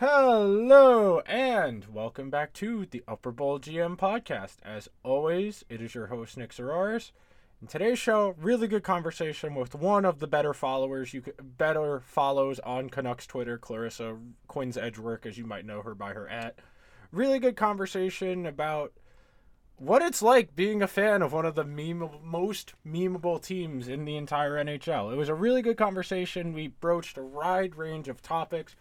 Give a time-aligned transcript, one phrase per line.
[0.00, 4.58] Hello and welcome back to the Upper Bowl GM podcast.
[4.62, 7.10] As always, it is your host Nick Zararis.
[7.60, 11.98] In today's show, really good conversation with one of the better followers you could, better
[11.98, 14.16] follows on Canucks Twitter, Clarissa
[14.46, 16.60] Quinn's Edgework, as you might know her by her at.
[17.10, 18.92] Really good conversation about
[19.78, 24.04] what it's like being a fan of one of the meme- most memeable teams in
[24.04, 25.12] the entire NHL.
[25.12, 26.52] It was a really good conversation.
[26.52, 28.76] We broached a wide range of topics.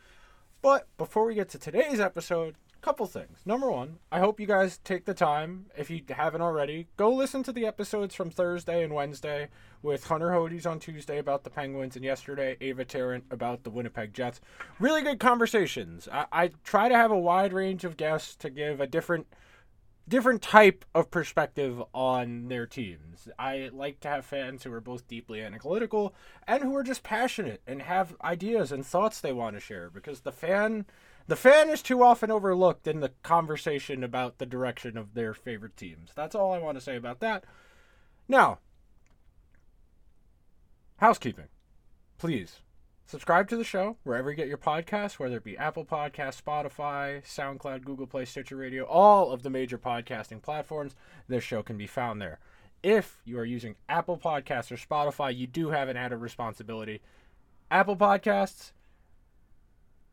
[0.61, 3.39] But before we get to today's episode, couple things.
[3.45, 7.43] Number one, I hope you guys take the time, if you haven't already, go listen
[7.43, 9.49] to the episodes from Thursday and Wednesday
[9.81, 14.13] with Hunter Hodes on Tuesday about the Penguins and yesterday Ava Tarrant about the Winnipeg
[14.13, 14.39] Jets.
[14.79, 16.07] Really good conversations.
[16.11, 19.27] I, I try to have a wide range of guests to give a different
[20.07, 23.27] different type of perspective on their teams.
[23.37, 26.13] I like to have fans who are both deeply analytical
[26.47, 30.21] and who are just passionate and have ideas and thoughts they want to share because
[30.21, 30.85] the fan
[31.27, 35.75] the fan is too often overlooked in the conversation about the direction of their favorite
[35.75, 36.11] teams.
[36.15, 37.43] That's all I want to say about that.
[38.29, 38.59] Now,
[40.97, 41.49] housekeeping.
[42.17, 42.61] Please
[43.07, 47.23] subscribe to the show wherever you get your podcasts, whether it be Apple Podcast, Spotify,
[47.25, 50.93] SoundCloud, Google Play, Stitcher Radio, all of the major podcasting platforms.
[51.27, 52.39] This show can be found there.
[52.83, 57.01] If you are using Apple Podcasts or Spotify, you do have an added responsibility.
[57.71, 58.71] Apple Podcasts,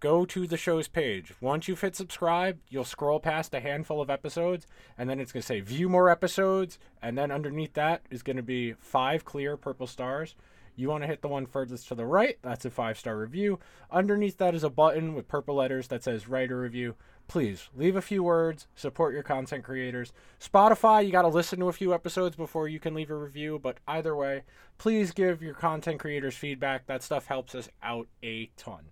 [0.01, 1.35] go to the show's page.
[1.41, 5.43] Once you've hit subscribe, you'll scroll past a handful of episodes, and then it's going
[5.43, 9.57] to say view more episodes, and then underneath that is going to be five clear
[9.57, 10.37] purple stars.
[10.77, 13.61] You want to hit the one furthest to the right, that's a five star review.
[13.91, 16.97] Underneath that is a button with purple letters that says write a review.
[17.29, 20.13] Please leave a few words, support your content creators.
[20.41, 23.59] Spotify, you got to listen to a few episodes before you can leave a review,
[23.63, 24.43] but either way,
[24.77, 26.87] please give your content creators feedback.
[26.87, 28.91] That stuff helps us out a ton.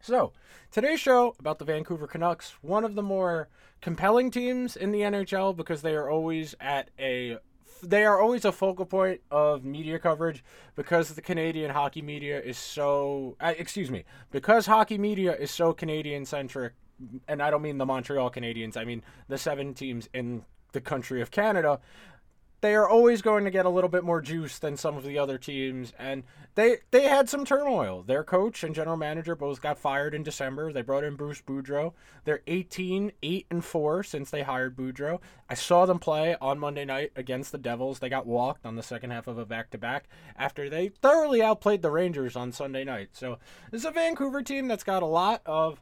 [0.00, 0.32] So,
[0.70, 3.48] today's show about the Vancouver Canucks, one of the more
[3.80, 7.38] compelling teams in the NHL because they are always at a
[7.82, 10.44] they are always a focal point of media coverage
[10.74, 15.72] because the Canadian hockey media is so uh, excuse me, because hockey media is so
[15.72, 16.72] Canadian centric
[17.28, 21.20] and I don't mean the Montreal Canadiens, I mean the seven teams in the country
[21.22, 21.80] of Canada
[22.60, 25.18] they are always going to get a little bit more juice than some of the
[25.18, 26.24] other teams and
[26.54, 28.02] they they had some turmoil.
[28.02, 30.72] Their coach and general manager both got fired in december.
[30.72, 31.92] They brought in bruce boudreau.
[32.24, 35.20] They're 18 8 and 4 since they hired boudreau.
[35.50, 37.98] I saw them play on monday night against the devils.
[37.98, 41.90] They got walked on the second half of a back-to-back after they thoroughly outplayed the
[41.90, 43.10] rangers on sunday night.
[43.12, 43.38] So
[43.70, 45.80] this is a vancouver team that's got a lot of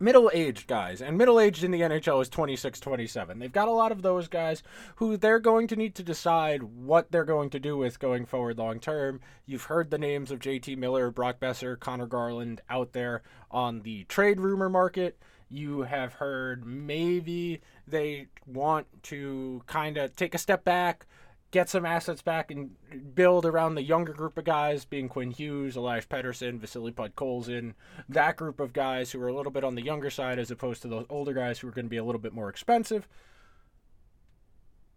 [0.00, 4.02] middle-aged guys and middle-aged in the nhl is 26 27 they've got a lot of
[4.02, 4.62] those guys
[4.96, 8.58] who they're going to need to decide what they're going to do with going forward
[8.58, 13.22] long term you've heard the names of jt miller brock Boeser, conor garland out there
[13.50, 15.18] on the trade rumor market.
[15.50, 21.06] You have heard maybe they want to kind of take a step back
[21.50, 22.70] get some assets back and
[23.14, 27.74] build around the younger group of guys, being Quinn Hughes, Elias Pettersson, Vasily Podkolzin,
[28.08, 30.82] that group of guys who are a little bit on the younger side as opposed
[30.82, 33.08] to those older guys who are going to be a little bit more expensive.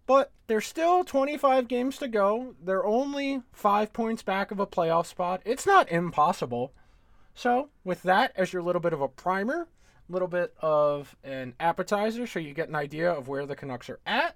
[0.05, 2.55] But there's still 25 games to go.
[2.61, 5.41] They're only five points back of a playoff spot.
[5.45, 6.73] It's not impossible.
[7.33, 9.69] So, with that as your little bit of a primer,
[10.09, 13.89] a little bit of an appetizer so you get an idea of where the Canucks
[13.89, 14.35] are at,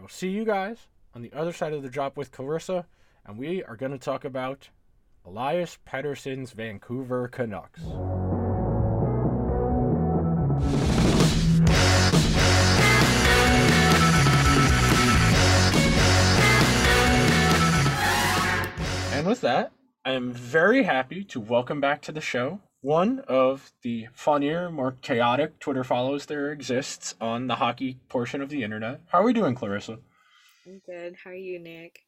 [0.00, 2.86] I will see you guys on the other side of the drop with Clarissa,
[3.26, 4.70] and we are going to talk about
[5.26, 7.82] Elias Pettersson's Vancouver Canucks.
[19.12, 19.72] And with that,
[20.06, 24.96] I am very happy to welcome back to the show one of the funnier, more
[25.02, 29.00] chaotic Twitter follows there exists on the hockey portion of the internet.
[29.08, 29.98] How are we doing, Clarissa?
[30.66, 31.16] I'm good.
[31.22, 32.00] How are you, Nick?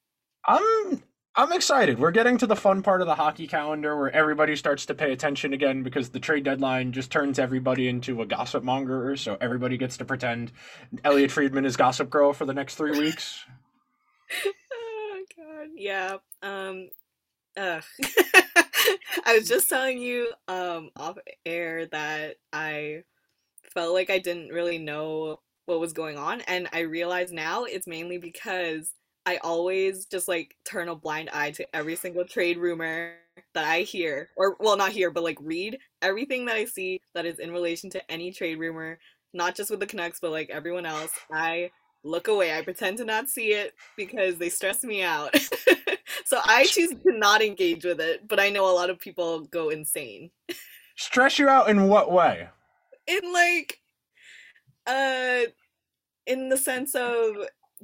[0.46, 1.02] I'm
[1.34, 1.98] I'm excited.
[1.98, 5.12] We're getting to the fun part of the hockey calendar where everybody starts to pay
[5.12, 9.78] attention again because the trade deadline just turns everybody into a gossip monger, so everybody
[9.78, 10.52] gets to pretend
[11.04, 13.44] Elliotte Friedman is gossip girl for the next 3 weeks.
[14.46, 15.68] oh god.
[15.74, 16.16] Yeah.
[16.42, 16.88] Um
[17.56, 17.84] ugh.
[19.26, 23.04] I was just telling you um off air that I
[23.74, 27.86] felt like I didn't really know what was going on and I realize now it's
[27.86, 28.92] mainly because
[29.26, 33.14] I always just like turn a blind eye to every single trade rumor
[33.54, 37.26] that I hear or well not hear but like read everything that I see that
[37.26, 38.98] is in relation to any trade rumor
[39.34, 41.12] not just with the Canucks but like everyone else.
[41.32, 41.70] I
[42.04, 45.34] look away I pretend to not see it because they stress me out
[46.32, 49.40] so I choose to not engage with it, but I know a lot of people
[49.40, 50.30] go insane.
[50.96, 52.48] Stress you out in what way?
[53.06, 53.82] In like,
[54.86, 55.42] uh,
[56.26, 57.36] in the sense of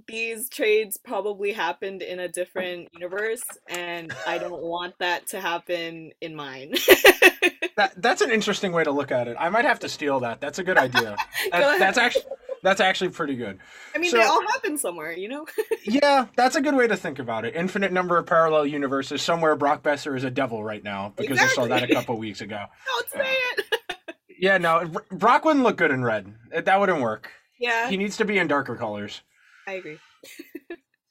[0.06, 6.12] these trades probably happened in a different universe, and I don't want that to happen
[6.23, 6.73] in mine.
[7.77, 9.37] that that's an interesting way to look at it.
[9.39, 10.41] I might have to steal that.
[10.41, 11.17] That's a good idea.
[11.50, 12.25] That, that's actually
[12.63, 13.59] that's actually pretty good.
[13.95, 15.47] I mean, so, they all happen somewhere, you know.
[15.85, 17.55] yeah, that's a good way to think about it.
[17.55, 19.23] Infinite number of parallel universes.
[19.23, 21.65] Somewhere Brock Boeser is a devil right now because exactly.
[21.65, 22.65] I saw that a couple weeks ago.
[22.87, 24.15] Don't say uh, it.
[24.39, 26.35] yeah, no, Brock wouldn't look good in red.
[26.65, 27.31] That wouldn't work.
[27.59, 29.23] Yeah, he needs to be in darker colors.
[29.67, 29.99] I agree.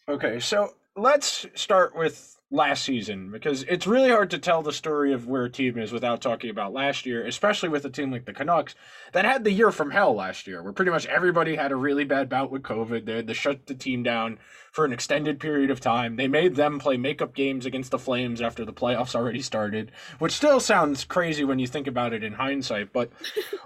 [0.10, 5.12] okay, so let's start with last season because it's really hard to tell the story
[5.12, 8.26] of where a team is without talking about last year, especially with a team like
[8.26, 8.74] the Canucks
[9.12, 12.06] that had the year from hell last year, where pretty much everybody had a really
[12.06, 13.06] bad bout with COVID.
[13.06, 14.40] They had to shut the team down
[14.72, 16.16] for an extended period of time.
[16.16, 20.32] They made them play makeup games against the Flames after the playoffs already started, which
[20.32, 22.94] still sounds crazy when you think about it in hindsight.
[22.94, 23.12] But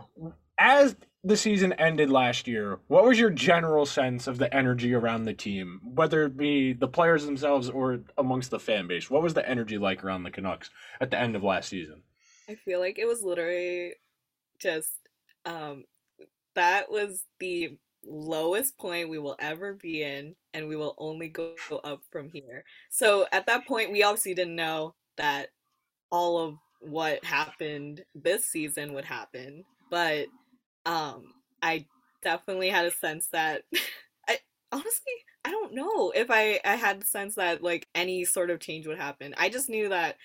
[0.58, 5.26] as the season ended last year, what was your general sense of the energy around
[5.26, 9.10] the team, whether it be the players themselves or amongst the fan base?
[9.10, 12.02] What was the energy like around the Canucks at the end of last season?
[12.50, 13.94] I feel like it was literally
[14.60, 14.92] just
[15.46, 15.86] um
[16.56, 21.54] that was the lowest point we will ever be in and we will only go
[21.84, 22.64] up from here.
[22.90, 25.50] So at that point we obviously didn't know that
[26.12, 30.28] all of what happened this season would happen, but
[30.86, 31.24] um
[31.62, 31.86] i
[32.24, 33.64] definitely had a sense that
[34.28, 34.38] i
[34.72, 35.14] honestly
[35.46, 38.88] i don't know if i i had the sense that like any sort of change
[38.88, 39.34] would happen.
[39.38, 40.18] I just knew that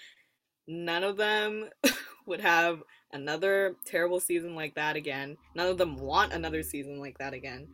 [0.67, 1.71] none of them
[2.27, 2.83] would have
[3.13, 5.37] another terrible season like that again.
[5.55, 7.69] None of them want another season like that again.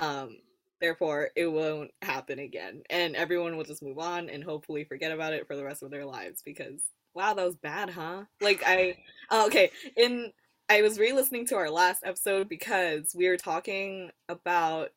[0.00, 0.38] Um
[0.80, 2.82] therefore it won't happen again.
[2.90, 5.90] And everyone will just move on and hopefully forget about it for the rest of
[5.90, 6.82] their lives because
[7.14, 8.24] wow that was bad huh?
[8.40, 8.96] Like i
[9.30, 9.70] uh, okay.
[9.96, 10.32] In
[10.70, 14.90] I was re-listening to our last episode because we were talking about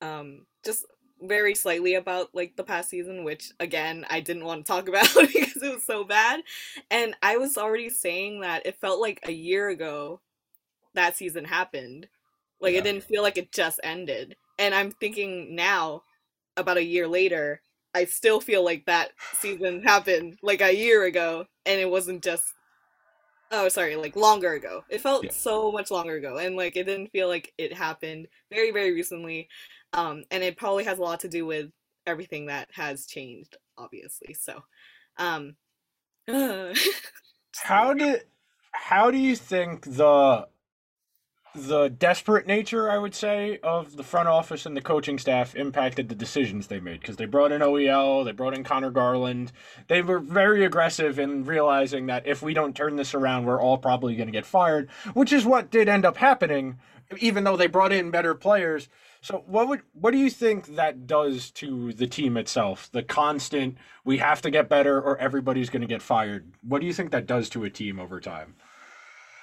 [0.00, 0.86] um just
[1.20, 5.14] very slightly about like the past season, which again I didn't want to talk about
[5.14, 6.40] because it was so bad.
[6.90, 10.20] And I was already saying that it felt like a year ago
[10.94, 12.08] that season happened.
[12.58, 12.78] Like yeah.
[12.78, 14.36] it didn't feel like it just ended.
[14.58, 16.02] And I'm thinking now,
[16.56, 17.60] about a year later,
[17.94, 22.54] I still feel like that season happened like a year ago and it wasn't just
[23.50, 25.30] oh sorry like longer ago it felt yeah.
[25.30, 29.48] so much longer ago and like it didn't feel like it happened very very recently
[29.92, 31.70] um and it probably has a lot to do with
[32.06, 34.62] everything that has changed obviously so
[35.18, 35.54] um
[37.56, 38.22] how did
[38.72, 40.46] how do you think the
[41.54, 46.08] the desperate nature, I would say, of the front office and the coaching staff impacted
[46.08, 49.50] the decisions they made because they brought in OEL, they brought in Conor Garland.
[49.88, 53.78] They were very aggressive in realizing that if we don't turn this around, we're all
[53.78, 56.78] probably going to get fired, which is what did end up happening,
[57.18, 58.88] even though they brought in better players.
[59.20, 62.88] So, what would what do you think that does to the team itself?
[62.90, 66.52] The constant we have to get better or everybody's going to get fired.
[66.62, 68.54] What do you think that does to a team over time?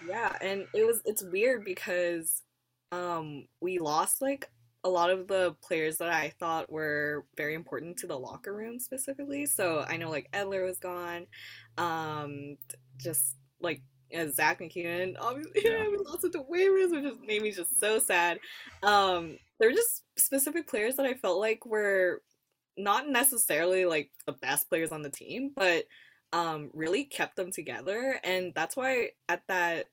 [0.06, 2.44] Yeah, and it was it's weird because
[2.92, 4.50] um we lost like
[4.84, 8.80] a lot of the players that I thought were very important to the locker room
[8.80, 9.46] specifically.
[9.46, 11.26] So I know like Edler was gone.
[11.78, 12.58] Um
[12.98, 15.88] just like yeah, Zack MacEwen, obviously yeah.
[15.90, 18.40] we lost it to waivers, which just made me just so sad.
[18.84, 22.22] Um there were just specific players that I felt like were
[22.78, 25.86] not necessarily like the best players on the team, but
[26.34, 29.86] um really kept them together and that's why at that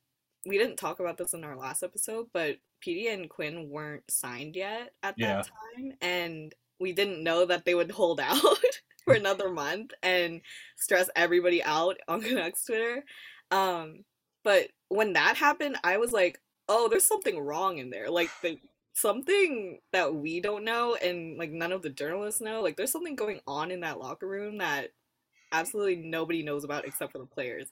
[0.46, 4.56] we didn't talk about this in our last episode but Petey and Quinn weren't signed
[4.56, 5.36] yet at yeah.
[5.36, 8.38] that time and we didn't know that they would hold out
[9.04, 10.40] for another month and
[10.76, 13.04] stress everybody out on Canucks Twitter
[13.50, 14.04] um
[14.42, 18.58] but when that happened I was like oh there's something wrong in there like the
[18.94, 23.16] something that we don't know and like none of the journalists know like there's something
[23.16, 24.90] going on in that locker room that
[25.54, 27.68] absolutely nobody knows about except for the players.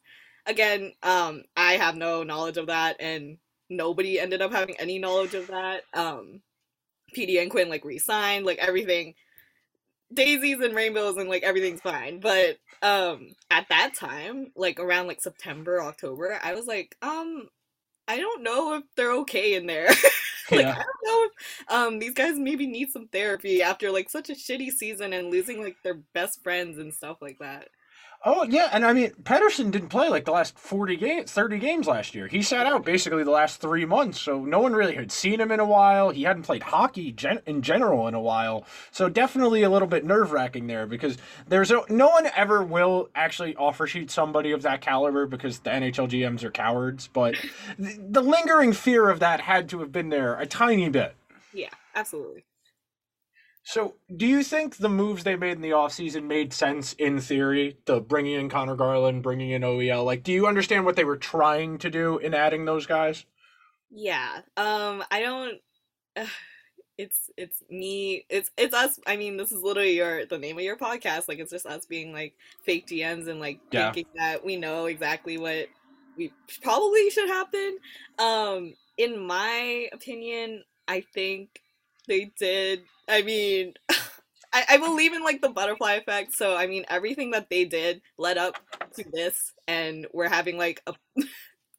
[0.46, 5.34] Again, um, I have no knowledge of that, and nobody ended up having any knowledge
[5.34, 5.82] of that.
[5.94, 6.40] Um,
[7.12, 9.14] Petey and Quinn like re-signed, like everything,
[10.12, 12.20] daisies and rainbows, and like everything's fine.
[12.20, 17.48] But um, at that time, like around like September, October, I was like, um,
[18.08, 19.88] I don't know if they're okay in there.
[20.56, 20.72] like yeah.
[20.78, 24.34] I don't know if um these guys maybe need some therapy after like such a
[24.34, 27.68] shitty season and losing like their best friends and stuff like that.
[28.24, 31.88] Oh yeah, and I mean Pettersson didn't play like the last forty games, thirty games
[31.88, 32.28] last year.
[32.28, 35.50] He sat out basically the last three months, so no one really had seen him
[35.50, 36.10] in a while.
[36.10, 40.04] He hadn't played hockey gen- in general in a while, so definitely a little bit
[40.04, 44.62] nerve wracking there because there's a, no one ever will actually offer sheet somebody of
[44.62, 47.08] that caliber because the NHL GMs are cowards.
[47.12, 47.34] But
[47.78, 51.16] the, the lingering fear of that had to have been there a tiny bit.
[51.52, 52.44] Yeah, absolutely.
[53.64, 57.78] So, do you think the moves they made in the offseason made sense in theory?
[57.86, 60.04] The bringing in Conor Garland, bringing in OEL.
[60.04, 63.24] Like, do you understand what they were trying to do in adding those guys?
[63.90, 64.40] Yeah.
[64.56, 65.60] Um, I don't.
[66.16, 66.26] Uh,
[66.98, 68.26] it's it's me.
[68.28, 68.98] It's it's us.
[69.06, 71.28] I mean, this is literally your the name of your podcast.
[71.28, 73.92] Like, it's just us being like fake DMs and like Yeah.
[73.92, 75.68] thinking that we know exactly what
[76.16, 77.78] we probably should happen.
[78.18, 81.61] Um, in my opinion, I think
[82.08, 82.82] they did.
[83.08, 83.74] I mean,
[84.52, 86.34] I, I believe in like the butterfly effect.
[86.34, 88.56] So I mean, everything that they did led up
[88.96, 90.94] to this, and we're having like a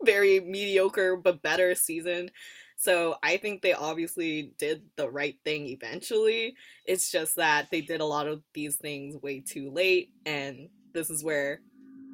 [0.04, 2.30] very mediocre but better season.
[2.76, 6.56] So I think they obviously did the right thing eventually.
[6.86, 11.10] It's just that they did a lot of these things way too late, and this
[11.10, 11.62] is where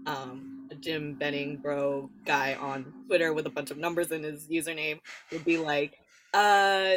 [0.06, 4.48] um, a Jim Benning bro guy on Twitter with a bunch of numbers in his
[4.48, 5.00] username
[5.32, 5.98] would be like,
[6.34, 6.96] uh,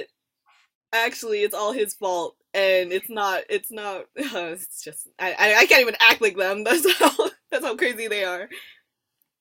[0.92, 5.54] actually it's all his fault and it's not it's not uh, it's just I, I
[5.60, 8.48] I can't even act like them that's how that's how crazy they are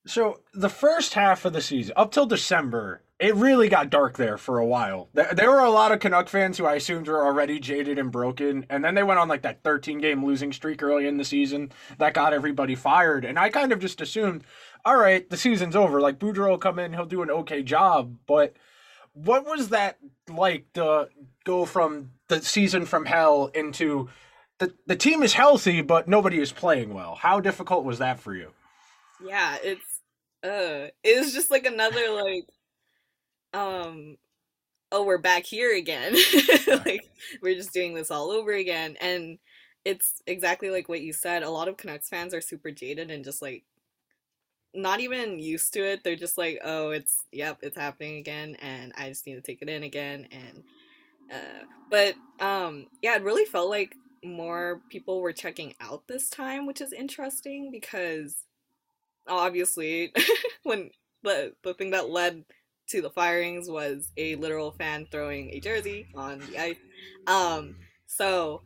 [0.06, 4.36] So, the first half of the season, up till December, it really got dark there
[4.36, 5.08] for a while.
[5.14, 8.66] There, were a lot of Canuck fans who I assumed were already jaded and broken,
[8.68, 11.70] and then they went on like that 13 game losing streak early in the season
[11.98, 13.24] that got everybody fired.
[13.24, 14.42] And I kind of just assumed,
[14.84, 16.00] all right, the season's over.
[16.00, 18.16] Like, Boudreau will come in, he'll do an okay job.
[18.26, 18.56] But
[19.14, 21.08] what was that like to
[21.44, 24.08] go from the season from hell into
[24.58, 27.16] the, the team is healthy, but nobody is playing well?
[27.16, 28.52] How difficult was that for you?
[29.24, 30.00] yeah it's
[30.44, 32.46] uh it was just like another like
[33.54, 34.16] um
[34.90, 36.14] oh we're back here again
[36.84, 37.08] like
[37.42, 39.38] we're just doing this all over again and
[39.84, 43.24] it's exactly like what you said a lot of Canucks fans are super jaded and
[43.24, 43.64] just like
[44.74, 48.92] not even used to it they're just like oh it's yep it's happening again and
[48.96, 50.62] I just need to take it in again and
[51.32, 56.66] uh but um yeah it really felt like more people were checking out this time
[56.66, 58.44] which is interesting because
[59.28, 60.12] obviously
[60.62, 60.90] when
[61.22, 62.44] the the thing that led
[62.88, 66.76] to the firings was a literal fan throwing a jersey on the ice.
[67.26, 67.76] Um,
[68.06, 68.62] so,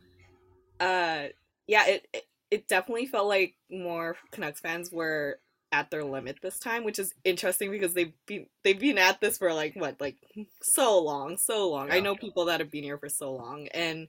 [0.79, 1.27] uh,
[1.67, 5.39] yeah, it, it it definitely felt like more Canucks fans were
[5.71, 9.37] at their limit this time, which is interesting because they've been they've been at this
[9.37, 10.15] for like what like
[10.61, 11.91] so long, so long.
[11.91, 14.07] I know people that have been here for so long, and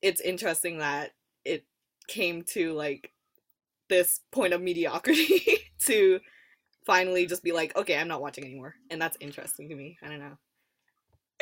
[0.00, 1.12] it's interesting that
[1.44, 1.64] it
[2.08, 3.12] came to like
[3.88, 6.20] this point of mediocrity to
[6.84, 9.98] finally just be like, okay, I'm not watching anymore, and that's interesting to me.
[10.02, 10.38] I don't know.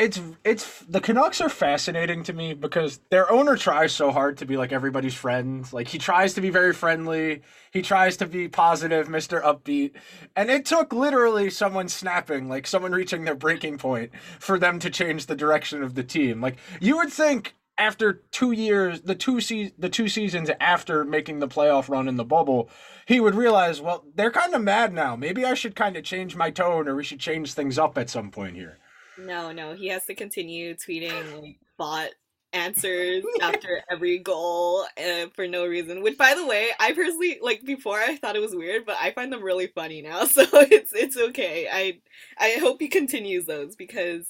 [0.00, 4.46] It's it's the Canucks are fascinating to me because their owner tries so hard to
[4.46, 5.70] be like everybody's friend.
[5.74, 7.42] Like he tries to be very friendly.
[7.70, 9.42] He tries to be positive, Mr.
[9.42, 9.92] Upbeat.
[10.34, 14.88] And it took literally someone snapping, like someone reaching their breaking point for them to
[14.88, 16.40] change the direction of the team.
[16.40, 21.40] Like you would think after 2 years, the two se- the two seasons after making
[21.40, 22.70] the playoff run in the bubble,
[23.06, 25.14] he would realize, well, they're kind of mad now.
[25.14, 28.08] Maybe I should kind of change my tone or we should change things up at
[28.08, 28.78] some point here.
[29.20, 32.10] No, no, he has to continue tweeting like bot
[32.52, 36.02] answers after every goal uh, for no reason.
[36.02, 39.12] Which, by the way, I personally like before I thought it was weird, but I
[39.12, 40.24] find them really funny now.
[40.30, 41.68] So it's it's okay.
[41.70, 42.00] I
[42.38, 44.26] I hope he continues those because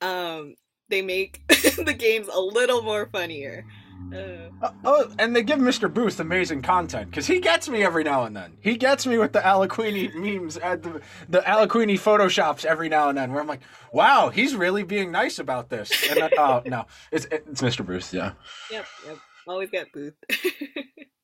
[0.00, 0.54] um
[0.88, 3.66] they make the games a little more funnier.
[4.12, 5.92] Uh, Uh, oh, and they give Mr.
[5.92, 8.56] Booth amazing content because he gets me every now and then.
[8.60, 13.16] He gets me with the Aquilini memes at the the Aquilini photoshops every now and
[13.16, 13.60] then, where I'm like,
[13.92, 17.86] "Wow, he's really being nice about this." And then, oh no, it's it's Mr.
[17.86, 18.12] Booth.
[18.12, 18.32] Yeah.
[18.70, 19.18] yep, yep.
[19.46, 20.14] Always got Booth.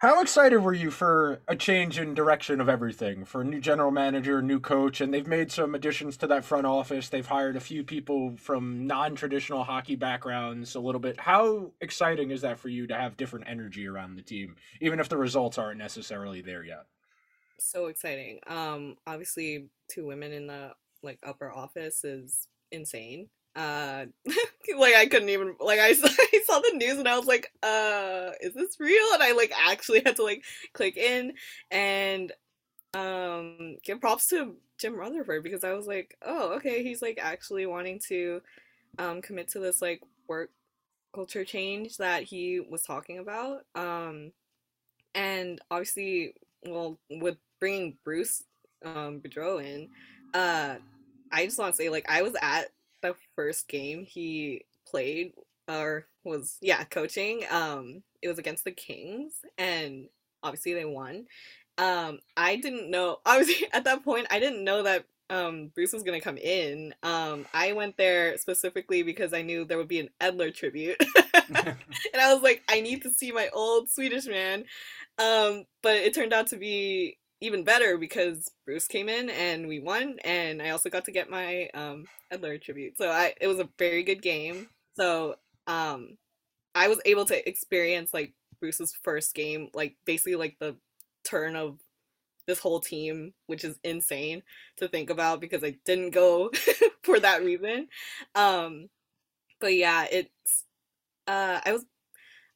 [0.00, 3.26] How excited were you for a change in direction of everything?
[3.26, 6.66] For a new general manager, new coach, and they've made some additions to that front
[6.66, 7.10] office.
[7.10, 11.20] They've hired a few people from non-traditional hockey backgrounds a little bit.
[11.20, 15.10] How exciting is that for you to have different energy around the team, even if
[15.10, 16.86] the results aren't necessarily there yet?
[17.58, 18.40] so exciting.
[18.46, 23.28] Um, obviously, two women in the like upper office is insane.
[23.56, 24.06] Uh,
[24.78, 27.52] like I couldn't even like I saw, I saw the news and I was like,
[27.62, 29.04] uh, is this real?
[29.14, 31.34] And I like actually had to like click in
[31.70, 32.32] and
[32.94, 37.66] um give props to Jim Rutherford because I was like, oh, okay, he's like actually
[37.66, 38.40] wanting to
[38.98, 40.50] um commit to this like work
[41.14, 43.64] culture change that he was talking about.
[43.74, 44.32] Um
[45.14, 48.44] and obviously, well, with bringing Bruce
[48.84, 49.88] um, Boudreau in,
[50.34, 50.76] uh,
[51.32, 52.70] I just want to say, like, I was at
[53.02, 55.32] the first game he played
[55.68, 57.44] or was yeah coaching.
[57.50, 60.08] Um, it was against the Kings, and
[60.42, 61.26] obviously they won.
[61.78, 63.18] Um, I didn't know.
[63.26, 66.94] Obviously, at that point, I didn't know that um, Bruce was gonna come in.
[67.02, 71.00] Um, I went there specifically because I knew there would be an Edler tribute,
[71.54, 71.76] and
[72.20, 74.64] I was like, I need to see my old Swedish man.
[75.18, 79.80] Um, but it turned out to be even better because Bruce came in and we
[79.80, 82.98] won, and I also got to get my um, Edler tribute.
[82.98, 84.68] So I, it was a very good game.
[84.94, 86.18] So um,
[86.74, 90.76] I was able to experience like Bruce's first game, like basically like the
[91.24, 91.78] turn of
[92.46, 94.42] this whole team, which is insane
[94.78, 96.50] to think about because I didn't go
[97.02, 97.88] for that reason.
[98.34, 98.88] Um,
[99.60, 100.64] but yeah, it's
[101.26, 101.84] uh, I was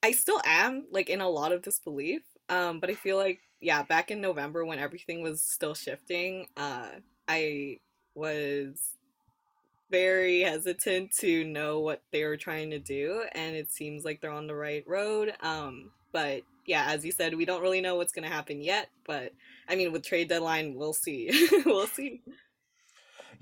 [0.02, 2.22] I still am like in a lot of disbelief.
[2.48, 6.88] Um, but I feel like yeah, back in November when everything was still shifting, uh,
[7.26, 7.78] I
[8.14, 8.94] was
[9.90, 14.30] very hesitant to know what they were trying to do, and it seems like they're
[14.30, 15.32] on the right road.
[15.40, 18.88] Um, but yeah, as you said, we don't really know what's going to happen yet.
[19.06, 19.32] But
[19.68, 21.48] I mean, with trade deadline, we'll see.
[21.66, 22.22] we'll see.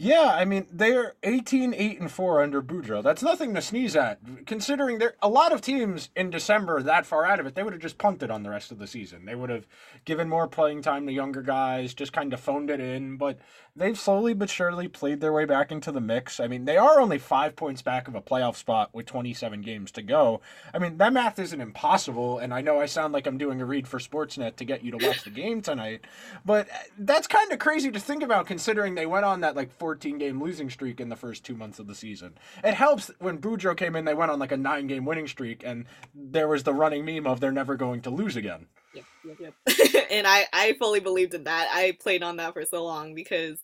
[0.02, 3.04] Yeah, I mean they're 18 8 and 4 under Boudreau.
[3.04, 4.18] That's nothing to sneeze at.
[4.46, 7.72] Considering there a lot of teams in December that far out of it, they would
[7.72, 9.26] have just punted on the rest of the season.
[9.26, 9.64] They would have
[10.04, 13.38] given more playing time to younger guys, just kind of phoned it in, but
[13.76, 16.40] they've slowly but surely played their way back into the mix.
[16.40, 19.92] I mean, they are only 5 points back of a playoff spot with 27 games
[19.92, 20.40] to go.
[20.74, 23.64] I mean, that math isn't impossible, and I know I sound like I'm doing a
[23.64, 26.00] read for Sportsnet to get you to watch the game tonight,
[26.44, 26.68] but
[26.98, 30.42] that's kind of crazy to think about considering they went on that like 14 game
[30.42, 32.32] losing streak in the first two months of the season.
[32.64, 35.62] It helps when Boudreau came in, they went on like a nine game winning streak,
[35.66, 35.84] and
[36.14, 38.68] there was the running meme of they're never going to lose again.
[38.94, 40.06] Yep, yep, yep.
[40.10, 41.68] and I, I fully believed in that.
[41.70, 43.58] I played on that for so long because,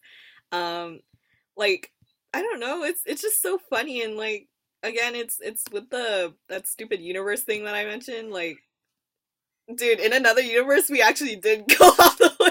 [0.53, 1.01] um,
[1.57, 1.93] like,
[2.35, 4.49] I don't know, it's it's just so funny and like
[4.83, 8.33] again, it's it's with the that stupid universe thing that I mentioned.
[8.33, 8.59] Like,
[9.75, 12.48] dude, in another universe, we actually did go off the.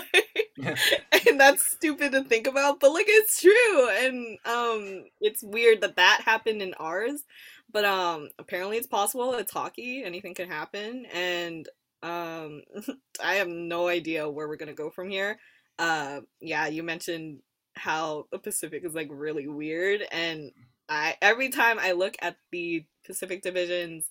[1.28, 5.98] and that's stupid to think about, but like it's true, and um, it's weird that
[5.98, 7.24] that happened in ours,
[7.72, 9.34] but um, apparently it's possible.
[9.36, 11.70] It's hockey; anything can happen, and
[12.02, 12.62] um,
[13.24, 15.38] I have no idea where we're gonna go from here.
[15.78, 17.40] Uh, yeah, you mentioned
[17.76, 20.52] how the Pacific is like really weird, and
[20.90, 24.10] I every time I look at the Pacific divisions,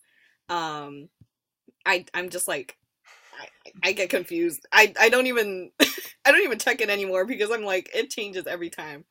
[0.48, 1.08] um,
[1.86, 2.76] I I'm just like
[3.38, 4.66] I, I get confused.
[4.72, 8.46] I I don't even I don't even check it anymore because I'm like it changes
[8.46, 9.04] every time.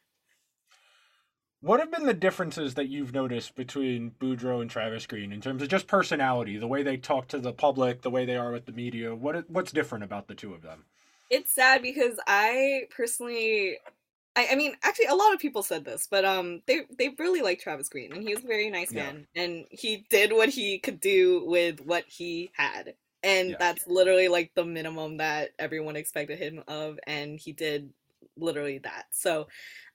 [1.62, 5.64] What have been the differences that you've noticed between Boudreau and Travis Green in terms
[5.64, 8.66] of just personality, the way they talk to the public, the way they are with
[8.66, 9.16] the media?
[9.16, 10.86] What what's different about the two of them?
[11.30, 13.78] It's sad because I personally
[14.36, 17.42] I, I mean, actually, a lot of people said this, but um, they they really
[17.42, 19.04] like Travis Green, and he was a very nice yeah.
[19.04, 23.56] man, and he did what he could do with what he had and yeah.
[23.60, 27.90] that's literally like the minimum that everyone expected him of and he did
[28.38, 29.48] literally that so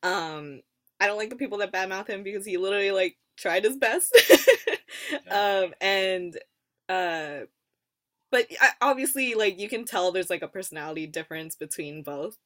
[0.03, 0.61] um
[0.99, 4.15] i don't like the people that badmouth him because he literally like tried his best
[5.27, 5.61] yeah.
[5.63, 6.39] um and
[6.89, 7.39] uh
[8.31, 8.47] but
[8.83, 12.37] obviously like you can tell there's like a personality difference between both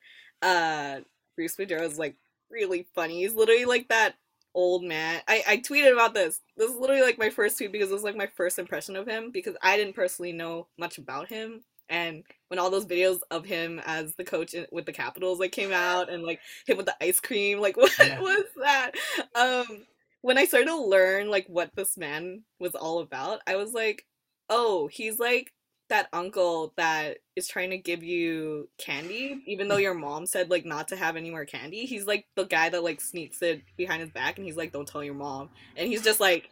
[0.42, 0.98] uh
[1.34, 2.16] bruce Boudreau is like
[2.50, 4.14] really funny he's literally like that
[4.54, 5.20] old man.
[5.28, 6.40] I, I tweeted about this.
[6.56, 9.06] This is literally like my first tweet because it was like my first impression of
[9.06, 11.62] him because I didn't personally know much about him.
[11.88, 15.72] And when all those videos of him as the coach with the Capitals like came
[15.72, 18.20] out and like him with the ice cream, like what yeah.
[18.20, 18.92] was that?
[19.34, 19.84] Um,
[20.22, 24.06] when I started to learn like what this man was all about, I was like,
[24.48, 25.52] oh, he's like
[25.88, 30.64] that uncle that is trying to give you candy even though your mom said like
[30.64, 34.00] not to have any more candy he's like the guy that like sneaks it behind
[34.00, 36.50] his back and he's like don't tell your mom and he's just like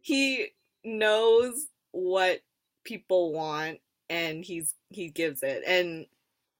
[0.00, 0.48] he
[0.84, 2.40] knows what
[2.84, 3.78] people want
[4.10, 6.06] and he's he gives it and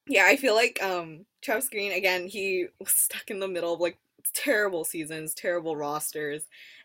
[0.06, 3.80] yeah i feel like um travis green again he was stuck in the middle of
[3.80, 3.98] like
[4.34, 6.44] terrible seasons terrible rosters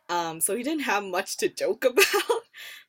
[0.09, 2.41] um so he didn't have much to joke about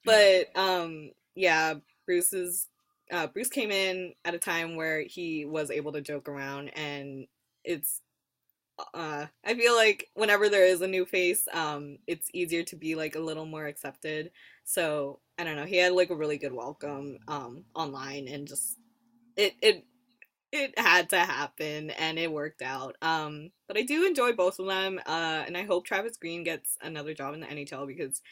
[0.05, 1.75] but um yeah,
[2.07, 2.69] Bruce's
[3.11, 7.27] uh, Bruce came in at a time where he was able to joke around, and
[7.65, 8.03] it's.
[8.95, 12.95] Uh, I feel like whenever there is a new face, um, it's easier to be
[12.95, 14.31] like a little more accepted.
[14.65, 15.67] So I don't know.
[15.67, 18.79] He had like a really good welcome um, online, and just
[19.37, 19.85] it it
[20.53, 22.97] it had to happen, and it worked out.
[23.03, 26.77] Um, but I do enjoy both of them, uh, and I hope Travis Green gets
[26.81, 28.23] another job in the NHL because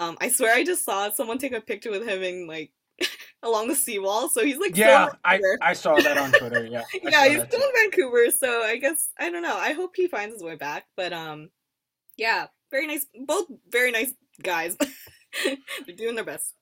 [0.00, 2.72] um, I swear I just saw someone take a picture with him in like
[3.42, 4.28] along the seawall.
[4.28, 6.64] So he's like, yeah, I, I saw that on Twitter.
[6.66, 8.30] Yeah, yeah, he's still in Vancouver.
[8.30, 9.56] So I guess I don't know.
[9.56, 10.86] I hope he finds his way back.
[10.96, 11.50] But um,
[12.16, 13.06] yeah, very nice.
[13.26, 14.76] Both very nice guys.
[15.44, 16.54] They're doing their best.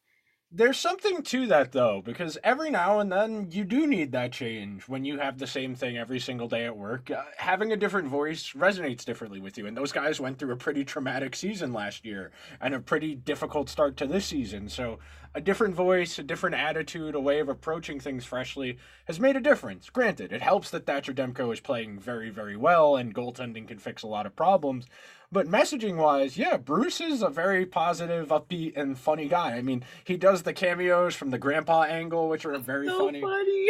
[0.52, 4.88] There's something to that though, because every now and then you do need that change
[4.88, 7.10] when you have the same thing every single day at work.
[7.10, 10.56] Uh, having a different voice resonates differently with you, and those guys went through a
[10.56, 12.30] pretty traumatic season last year
[12.60, 14.68] and a pretty difficult start to this season.
[14.68, 15.00] So,
[15.34, 19.40] a different voice, a different attitude, a way of approaching things freshly has made a
[19.40, 19.90] difference.
[19.90, 24.02] Granted, it helps that Thatcher Demko is playing very, very well and goaltending can fix
[24.02, 24.86] a lot of problems,
[25.32, 29.56] but messaging wise, yeah, Bruce is a very positive, upbeat, and funny guy.
[29.56, 33.20] I mean, he does the cameos from the grandpa angle, which are very so funny.
[33.20, 33.68] funny.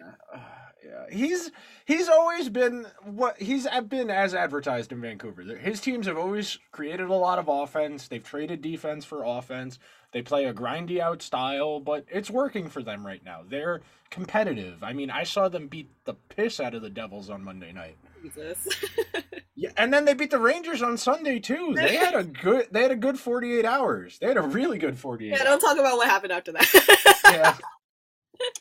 [0.04, 0.38] uh,
[0.84, 1.50] yeah, he's
[1.84, 5.42] he's always been what he's been as advertised in Vancouver.
[5.42, 8.08] His teams have always created a lot of offense.
[8.08, 9.78] They've traded defense for offense.
[10.12, 13.42] They play a grindy out style, but it's working for them right now.
[13.46, 14.82] They're competitive.
[14.82, 17.98] I mean, I saw them beat the piss out of the Devils on Monday night.
[18.22, 18.68] Jesus.
[19.60, 21.72] Yeah, and then they beat the Rangers on Sunday too.
[21.74, 24.16] They had a good they had a good 48 hours.
[24.20, 25.30] They had a really good 48.
[25.30, 27.20] Yeah, don't talk about what happened after that.
[27.24, 27.56] yeah.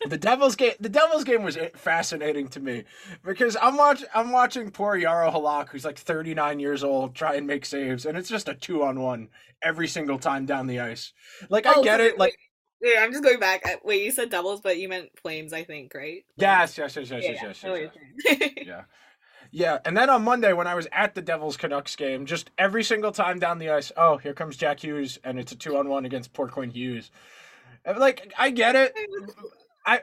[0.10, 2.86] The Devils game the Devils game was eh, fascinating to me
[3.24, 7.46] because I'm watch I'm watching poor Jaro Halak who's like 39 years old try and
[7.46, 9.30] make saves and it's just a 2 on 1
[9.62, 11.14] every single time down the ice.
[11.52, 12.36] Like I oh, get it like
[12.82, 13.64] yeah, I'm just going back.
[13.84, 16.24] Wait, you said Devils, but you meant Flames, I think, right?
[16.38, 17.92] Yes, yes, yes, yes, yeah, yes, yes, yes,
[18.26, 18.52] yes.
[18.66, 18.82] yeah.
[19.52, 22.84] Yeah, and then on Monday when I was at the Devils Canucks game, just every
[22.84, 25.88] single time down the ice, oh, here comes Jack Hughes, and it's a two on
[25.90, 27.12] one against Port Quinn Hughes.
[27.86, 28.94] Like, I get it.
[29.86, 30.02] I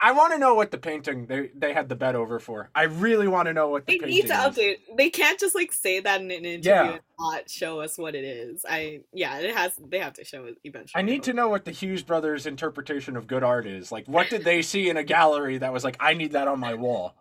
[0.00, 2.70] I want to know what the painting they they had the bet over for.
[2.74, 4.56] I really want to know what the they need to is.
[4.56, 4.76] update.
[4.96, 6.92] They can't just like say that in an interview yeah.
[6.92, 8.64] and not show us what it is.
[8.68, 9.72] I yeah, it has.
[9.88, 11.00] They have to show it eventually.
[11.00, 13.90] I need to know what the Hughes brothers' interpretation of good art is.
[13.90, 16.60] Like, what did they see in a gallery that was like, I need that on
[16.60, 17.14] my wall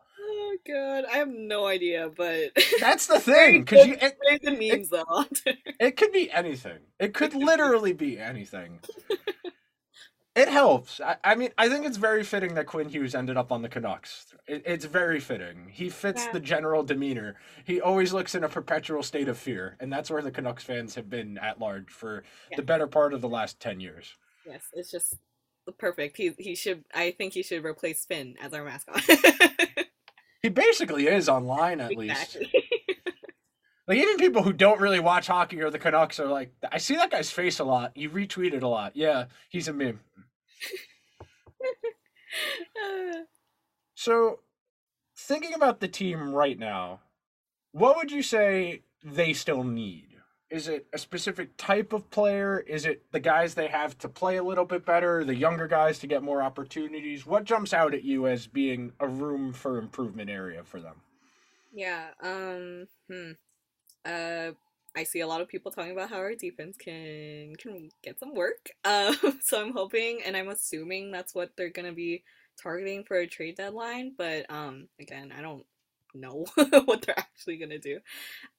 [0.66, 4.92] god, I have no idea, but that's the thing because you it, the memes it,
[4.92, 5.26] though.
[5.80, 6.80] it could be anything.
[7.00, 8.80] It could literally be anything.
[10.36, 11.02] it helps.
[11.02, 13.70] I, I, mean, I think it's very fitting that Quinn Hughes ended up on the
[13.70, 14.34] Canucks.
[14.48, 15.70] It, it's very fitting.
[15.72, 16.32] He fits yeah.
[16.34, 17.36] the general demeanor.
[17.66, 20.96] He always looks in a perpetual state of fear, and that's where the Canucks fans
[20.96, 22.58] have been at large for yeah.
[22.58, 24.16] the better part of the last ten years.
[24.46, 25.16] Yes, it's just
[25.78, 26.18] perfect.
[26.18, 26.84] He he should.
[26.94, 29.02] I think he should replace Fin as our mascot.
[30.42, 32.42] He basically is online at exactly.
[32.42, 32.56] least.
[33.88, 36.96] like even people who don't really watch hockey or the Canucks are like, I see
[36.96, 37.96] that guy's face a lot.
[37.96, 38.96] You retweeted a lot.
[38.96, 40.00] Yeah, he's a meme.
[42.78, 43.24] Uh.
[43.96, 44.42] so,
[45.16, 47.00] thinking about the team right now,
[47.72, 50.07] what would you say they still need?
[50.50, 52.60] Is it a specific type of player?
[52.60, 56.00] Is it the guys they have to play a little bit better, the younger guys
[56.00, 57.26] to get more opportunities?
[57.26, 61.02] What jumps out at you as being a room for improvement area for them?
[61.74, 63.32] Yeah, um, hmm.
[64.06, 64.52] Uh,
[64.96, 68.34] I see a lot of people talking about how our defense can can get some
[68.34, 68.70] work.
[68.86, 72.24] Um, so I'm hoping and I'm assuming that's what they're gonna be
[72.62, 74.14] targeting for a trade deadline.
[74.18, 75.66] But um, again, I don't
[76.16, 76.46] know
[76.86, 78.00] what they're actually gonna do.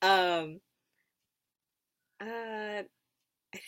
[0.03, 0.61] Um,
[2.21, 2.83] uh,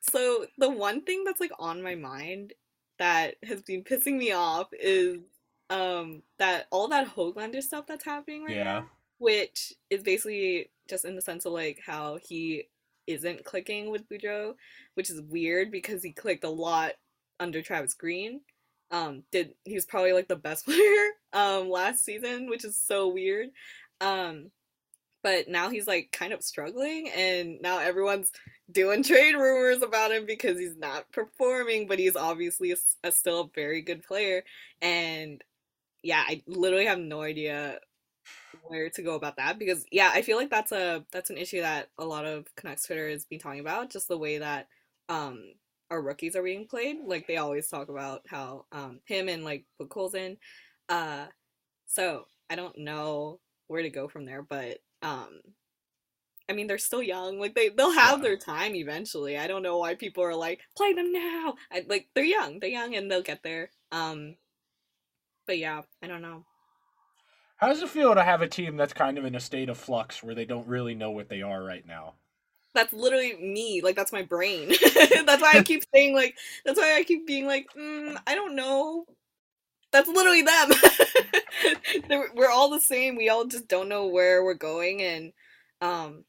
[0.00, 2.52] so the one thing that's like on my mind
[2.98, 5.18] that has been pissing me off is
[5.70, 8.64] um that all that Hoglander stuff that's happening right yeah.
[8.64, 8.86] now,
[9.18, 12.68] which is basically just in the sense of like how he
[13.06, 14.54] isn't clicking with Boudreau,
[14.94, 16.92] which is weird because he clicked a lot
[17.40, 18.40] under Travis Green.
[18.90, 23.08] Um, did he was probably like the best player um last season, which is so
[23.08, 23.48] weird.
[24.00, 24.50] Um,
[25.22, 28.32] but now he's like kind of struggling and now everyone's
[28.70, 33.40] doing trade rumors about him because he's not performing but he's obviously a, a, still
[33.40, 34.42] a very good player
[34.80, 35.42] and
[36.02, 37.78] yeah i literally have no idea
[38.62, 41.60] where to go about that because yeah i feel like that's a that's an issue
[41.60, 44.68] that a lot of Canucks Twitter has been talking about just the way that
[45.08, 45.42] um
[45.90, 49.64] our rookies are being played like they always talk about how um him and like
[49.80, 50.36] Podkolzin
[50.88, 51.26] uh
[51.86, 55.40] so i don't know where to go from there but um
[56.48, 57.38] I mean, they're still young.
[57.38, 58.22] Like they they'll have yeah.
[58.22, 59.38] their time eventually.
[59.38, 61.54] I don't know why people are like play them now.
[61.70, 62.60] I, like they're young.
[62.60, 63.70] They're young and they'll get there.
[63.90, 64.36] Um,
[65.46, 66.44] but yeah, I don't know.
[67.56, 69.78] How does it feel to have a team that's kind of in a state of
[69.78, 72.14] flux where they don't really know what they are right now?
[72.74, 73.80] That's literally me.
[73.82, 74.68] Like that's my brain.
[75.24, 76.36] that's why I keep saying like.
[76.64, 79.06] That's why I keep being like, mm, I don't know.
[79.92, 80.70] That's literally them.
[82.34, 83.16] we're all the same.
[83.16, 85.32] We all just don't know where we're going, and
[85.80, 86.24] um,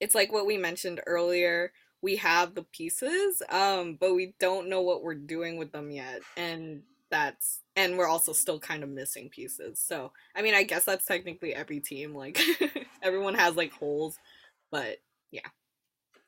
[0.00, 4.82] it's like what we mentioned earlier we have the pieces, um, but we don't know
[4.82, 9.30] what we're doing with them yet, and that's and we're also still kind of missing
[9.30, 9.78] pieces.
[9.78, 12.14] So I mean, I guess that's technically every team.
[12.14, 12.40] Like
[13.02, 14.18] everyone has like holes,
[14.70, 14.98] but
[15.30, 15.48] yeah.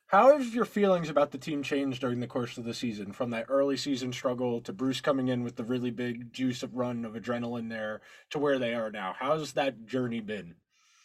[0.07, 3.11] How have your feelings about the team changed during the course of the season?
[3.11, 6.75] From that early season struggle to Bruce coming in with the really big juice of
[6.75, 9.15] run of adrenaline there to where they are now.
[9.17, 10.55] How's that journey been?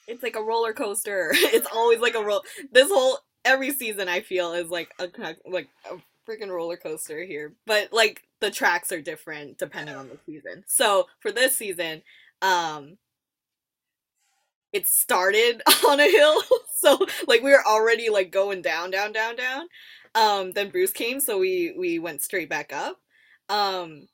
[0.06, 1.32] It's like a roller coaster.
[1.34, 2.42] It's always like a roll.
[2.72, 5.08] This whole every season I feel is like a
[5.46, 5.96] like a
[6.28, 7.54] freaking roller coaster here.
[7.66, 10.64] But like the tracks are different depending on the season.
[10.66, 12.02] So for this season,
[12.42, 12.98] um
[14.72, 16.42] it started on a hill.
[16.76, 19.66] so like we were already like going down, down, down, down.
[20.14, 22.98] Um then Bruce came, so we we went straight back up.
[23.48, 24.08] Um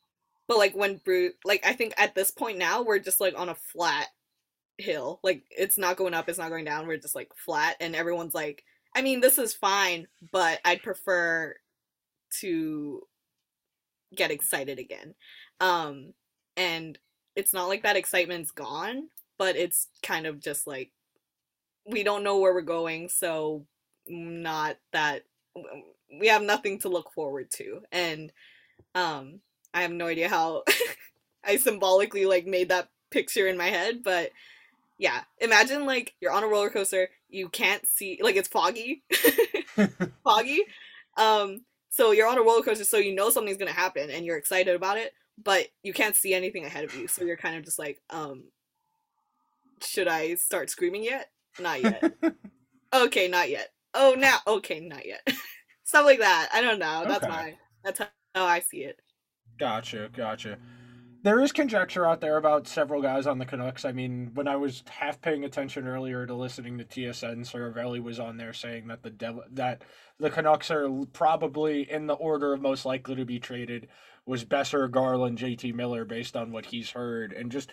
[0.48, 3.48] but like when Bruce like I think at this point now we're just like on
[3.48, 4.08] a flat
[4.78, 5.20] hill.
[5.22, 6.86] Like it's not going up, it's not going down.
[6.86, 8.64] We're just like flat and everyone's like
[8.94, 11.54] I mean, this is fine, but I'd prefer
[12.40, 13.02] to
[14.14, 15.14] get excited again.
[15.60, 16.14] Um,
[16.56, 16.98] and
[17.34, 20.92] it's not like that excitement's gone, but it's kind of just like
[21.88, 23.64] we don't know where we're going, so
[24.08, 25.22] not that
[26.20, 27.82] we have nothing to look forward to.
[27.92, 28.32] And
[28.94, 29.40] um,
[29.74, 30.64] I have no idea how
[31.44, 34.30] I symbolically like made that picture in my head, but
[34.98, 39.02] yeah, imagine like you're on a roller coaster, you can't see like it's foggy.
[40.24, 40.62] foggy.
[41.16, 44.36] Um so you're on a roller coaster, so you know something's gonna happen, and you're
[44.36, 47.08] excited about it, but you can't see anything ahead of you.
[47.08, 48.44] So you're kind of just like, um,
[49.82, 51.30] should I start screaming yet?
[51.58, 52.14] Not yet.
[52.94, 53.68] okay, not yet.
[53.94, 54.38] Oh, now.
[54.46, 55.26] Okay, not yet.
[55.84, 56.48] Stuff like that.
[56.52, 57.04] I don't know.
[57.06, 57.32] That's okay.
[57.32, 57.54] my.
[57.84, 58.00] That's
[58.34, 59.00] how I see it.
[59.58, 60.10] Gotcha.
[60.14, 60.58] Gotcha
[61.26, 63.84] there is conjecture out there about several guys on the Canucks.
[63.84, 68.20] I mean, when I was half paying attention earlier to listening to TSN, Seravalli was
[68.20, 69.82] on there saying that the Dev- that
[70.20, 73.88] the Canucks are probably in the order of most likely to be traded
[74.24, 77.32] was Boeser, Garland, JT Miller, based on what he's heard.
[77.32, 77.72] And just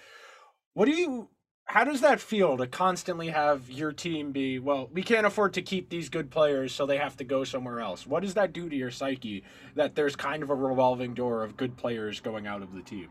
[0.74, 1.30] what do you
[1.66, 5.62] how does that feel to constantly have your team be well we can't afford to
[5.62, 8.70] keep these good players so they have to go somewhere else what does that do
[8.70, 9.44] to your psyche
[9.76, 13.10] that there's kind of a revolving door of good players going out of the team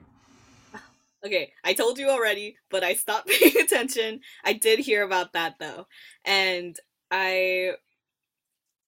[1.25, 4.21] Okay, I told you already, but I stopped paying attention.
[4.45, 5.87] I did hear about that though.
[6.25, 6.77] And
[7.11, 7.73] I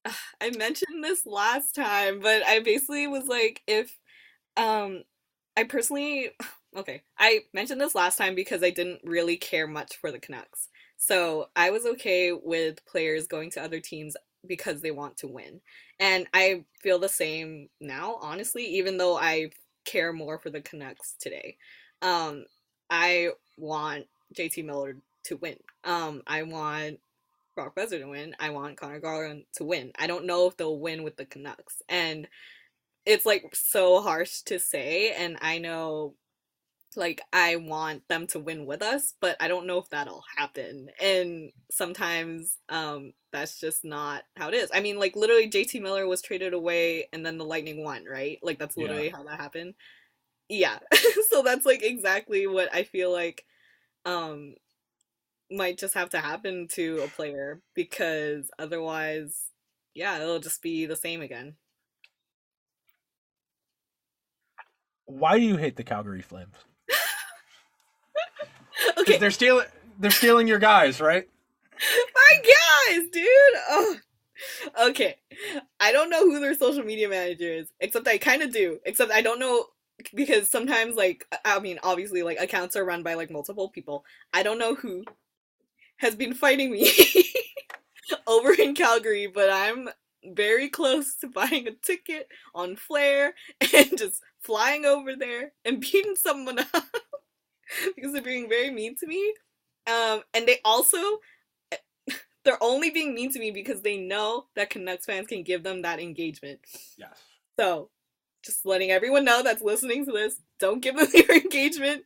[0.41, 3.97] I mentioned this last time, but I basically was like if
[4.57, 5.03] um
[5.57, 6.31] I personally
[6.75, 10.69] okay, I mentioned this last time because I didn't really care much for the Canucks.
[10.97, 14.15] So, I was okay with players going to other teams
[14.47, 15.61] because they want to win.
[15.99, 19.49] And I feel the same now, honestly, even though I
[19.85, 21.57] care more for the Canucks today.
[22.01, 22.45] Um,
[22.89, 25.57] I want JT Miller to win.
[25.83, 26.99] Um, I want
[27.55, 28.35] Brock Boeser to win.
[28.39, 29.91] I want Conor Garland to win.
[29.97, 31.81] I don't know if they'll win with the Canucks.
[31.87, 32.27] And
[33.05, 36.15] it's like so harsh to say and I know
[36.95, 40.89] like I want them to win with us, but I don't know if that'll happen.
[41.01, 44.69] And sometimes um that's just not how it is.
[44.73, 48.39] I mean, like literally JT Miller was traded away and then the Lightning won, right?
[48.41, 49.15] Like that's literally yeah.
[49.15, 49.75] how that happened
[50.49, 50.79] yeah
[51.29, 53.45] so that's like exactly what i feel like
[54.05, 54.53] um
[55.51, 59.47] might just have to happen to a player because otherwise
[59.93, 61.55] yeah it'll just be the same again
[65.05, 66.55] why do you hate the calgary flames
[68.97, 69.17] okay.
[69.17, 69.67] They're stealing
[69.99, 71.27] they're stealing your guys right?
[72.15, 73.27] My guys dude!
[73.69, 73.97] Oh.
[74.87, 75.15] Okay.
[75.79, 79.11] I don't know who their social media manager is except i kind of do except
[79.11, 79.65] i don't know
[80.13, 84.05] because sometimes like I mean obviously like accounts are run by like multiple people.
[84.33, 85.03] I don't know who
[85.97, 86.89] has been fighting me
[88.27, 89.89] over in Calgary, but I'm
[90.25, 93.33] very close to buying a ticket on Flair
[93.73, 96.85] and just flying over there and beating someone up
[97.95, 99.33] because they're being very mean to me.
[99.87, 100.97] Um, and they also
[102.43, 105.81] they're only being mean to me because they know that Canucks fans can give them
[105.83, 106.59] that engagement.
[106.97, 107.21] Yes.
[107.57, 107.89] So
[108.43, 112.03] just letting everyone know that's listening to this, don't give them your engagement.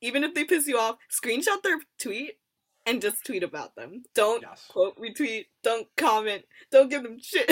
[0.00, 2.38] Even if they piss you off, screenshot their tweet
[2.86, 4.04] and just tweet about them.
[4.14, 4.66] Don't yes.
[4.68, 7.50] quote retweet, don't comment, don't give them shit.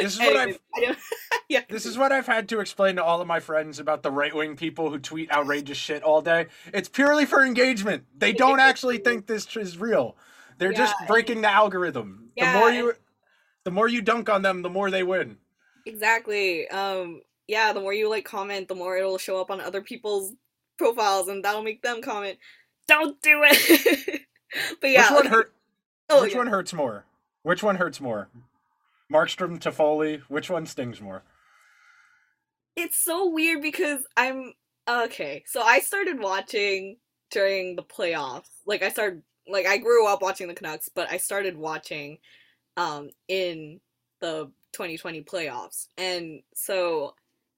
[0.00, 0.58] This is what I've
[1.48, 1.62] yeah.
[1.68, 4.34] This is what I've had to explain to all of my friends about the right
[4.34, 6.46] wing people who tweet outrageous shit all day.
[6.72, 8.04] It's purely for engagement.
[8.16, 10.16] They don't actually think this is real.
[10.58, 10.78] They're yeah.
[10.78, 12.30] just breaking the algorithm.
[12.36, 12.52] Yeah.
[12.52, 12.92] The more you
[13.64, 15.38] the more you dunk on them, the more they win.
[15.84, 16.68] Exactly.
[16.68, 20.32] Um yeah, the more you like comment, the more it'll show up on other people's
[20.78, 22.38] profiles and that'll make them comment,
[22.88, 24.22] "Don't do it."
[24.80, 25.12] but yeah.
[25.12, 25.52] Which one hurt?
[26.08, 26.38] Oh, Which yeah.
[26.38, 27.04] one hurts more?
[27.42, 28.28] Which one hurts more?
[29.12, 31.22] Markstrom, Toffoli, which one stings more?
[32.74, 34.52] It's so weird because I'm
[34.88, 35.44] okay.
[35.46, 36.98] So I started watching
[37.30, 38.50] during the playoffs.
[38.66, 42.18] Like I started like I grew up watching the Canucks, but I started watching
[42.76, 43.80] um in
[44.20, 45.86] the 2020 playoffs.
[45.96, 47.14] And so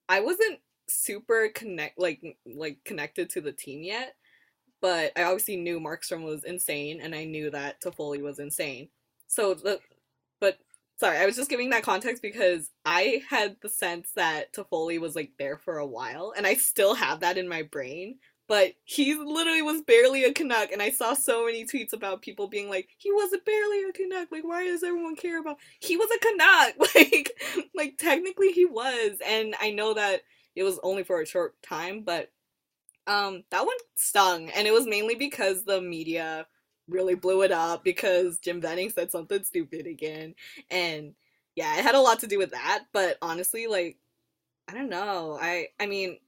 [0.08, 4.14] I wasn't super connect like like connected to the team yet,
[4.80, 8.88] but I obviously knew Markstrom was insane and I knew that Toffoli was insane.
[9.26, 9.80] So the
[10.40, 10.58] but
[10.98, 15.14] sorry, I was just giving that context because I had the sense that Toffoli was
[15.16, 18.16] like there for a while and I still have that in my brain
[18.48, 22.48] but he literally was barely a Canuck, and I saw so many tweets about people
[22.48, 24.28] being like, "He wasn't barely a Canuck.
[24.32, 25.58] Like, why does everyone care about?
[25.80, 26.74] He was a Canuck.
[26.94, 27.40] Like,
[27.74, 30.22] like technically he was, and I know that
[30.56, 32.30] it was only for a short time, but
[33.06, 36.46] um, that one stung, and it was mainly because the media
[36.88, 40.34] really blew it up because Jim Benning said something stupid again,
[40.70, 41.14] and
[41.54, 42.84] yeah, it had a lot to do with that.
[42.92, 43.98] But honestly, like,
[44.68, 45.38] I don't know.
[45.40, 46.18] I I mean,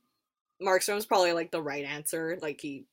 [0.62, 2.38] Markstrom's probably like the right answer.
[2.40, 2.84] Like he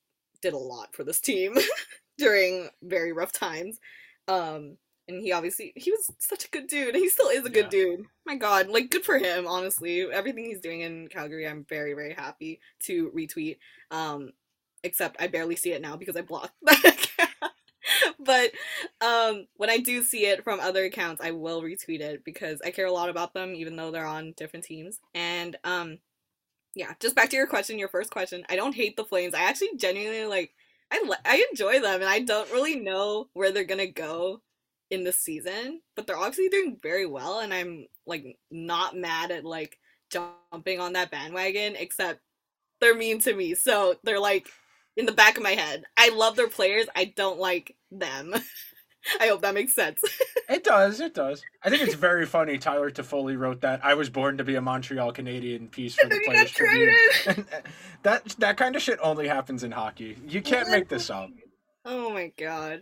[0.41, 1.57] did a lot for this team
[2.17, 3.79] during very rough times.
[4.27, 4.77] Um
[5.09, 6.95] and he obviously he was such a good dude.
[6.95, 7.85] He still is a good yeah.
[7.85, 8.05] dude.
[8.25, 10.01] My god, like good for him, honestly.
[10.01, 13.57] Everything he's doing in Calgary, I'm very very happy to retweet.
[13.91, 14.31] Um
[14.83, 17.06] except I barely see it now because I blocked that
[18.19, 18.51] but
[19.01, 22.71] um, when I do see it from other accounts, I will retweet it because I
[22.71, 24.99] care a lot about them, even though they're on different teams.
[25.13, 25.99] And um,
[26.75, 28.45] yeah, just back to your question, your first question.
[28.49, 29.33] I don't hate the Flames.
[29.33, 30.51] I actually genuinely like.
[30.89, 34.41] I I enjoy them, and I don't really know where they're gonna go
[34.89, 39.43] in the season, but they're obviously doing very well, and I'm like not mad at
[39.43, 39.77] like
[40.09, 41.75] jumping on that bandwagon.
[41.77, 42.21] Except
[42.79, 44.47] they're mean to me, so they're like
[44.97, 45.83] in the back of my head.
[45.95, 46.87] I love their players.
[46.95, 48.33] I don't like them.
[49.21, 50.01] I hope that makes sense.
[50.49, 50.99] it does.
[50.99, 51.41] It does.
[51.63, 52.57] I think it's very funny.
[52.57, 56.19] Tyler Toffoli wrote that "I was born to be a Montreal Canadien" piece for the
[56.25, 57.45] Players Tribune.
[58.03, 60.17] that that kind of shit only happens in hockey.
[60.27, 61.29] You can't make this up.
[61.85, 62.81] Oh my god.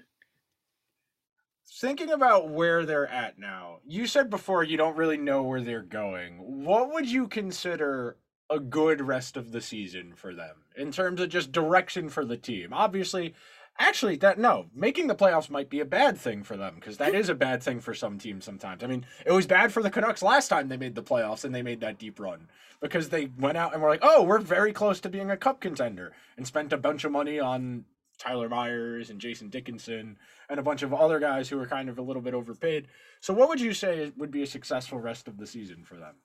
[1.80, 5.82] Thinking about where they're at now, you said before you don't really know where they're
[5.82, 6.63] going.
[6.63, 8.17] What would you consider
[8.49, 12.38] a good rest of the season for them in terms of just direction for the
[12.38, 12.73] team?
[12.73, 13.34] Obviously,
[13.77, 17.13] actually that no making the playoffs might be a bad thing for them because that
[17.13, 18.84] is a bad thing for some teams sometimes.
[18.84, 21.53] I mean it was bad for the canucks last time they made the playoffs and
[21.53, 22.47] they made that deep run
[22.79, 25.60] because they went out and were like oh we're very close to being a cup
[25.60, 27.84] contender and spent a bunch of money on
[28.17, 30.17] tyler myers and jason dickinson
[30.49, 32.88] and a bunch of other guys who were kind of a little bit overpaid.
[33.19, 36.15] So what would you say would be a successful rest of the season for them?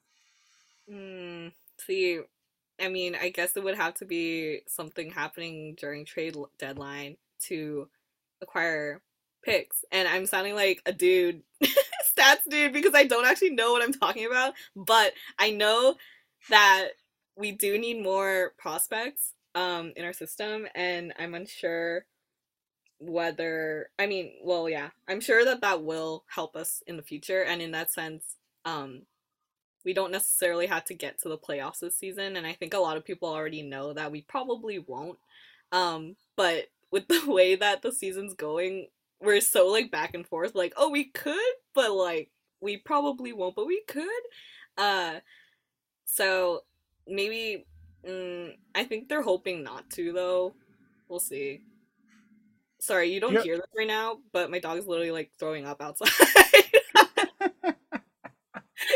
[0.90, 2.21] Mm, see
[2.81, 7.88] I mean, I guess it would have to be something happening during trade deadline to
[8.40, 9.03] acquire
[9.45, 9.85] picks.
[9.93, 13.93] And I'm sounding like a dude, stats dude, because I don't actually know what I'm
[13.93, 14.55] talking about.
[14.75, 15.97] But I know
[16.49, 16.88] that
[17.37, 22.07] we do need more prospects um, in our system, and I'm unsure
[22.99, 27.43] whether I mean, well, yeah, I'm sure that that will help us in the future,
[27.43, 29.03] and in that sense, um,
[29.85, 32.79] we don't necessarily have to get to the playoffs this season, and I think a
[32.79, 35.19] lot of people already know that we probably won't.
[35.73, 38.88] Um, but with the way that the season's going,
[39.21, 41.37] we're so like back and forth, like, oh, we could,
[41.75, 44.07] but like we probably won't, but we could.
[44.77, 45.21] Uh,
[46.05, 46.61] so
[47.07, 47.66] maybe
[48.07, 50.55] mm, I think they're hoping not to though.
[51.09, 51.62] We'll see.
[52.81, 53.43] Sorry, you don't yep.
[53.43, 56.09] hear this right now, but my dog is literally like throwing up outside.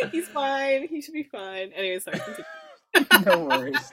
[0.13, 0.89] He's fine.
[0.89, 1.73] He should be fine.
[1.75, 2.21] Anyway, sorry.
[3.27, 3.93] no worries.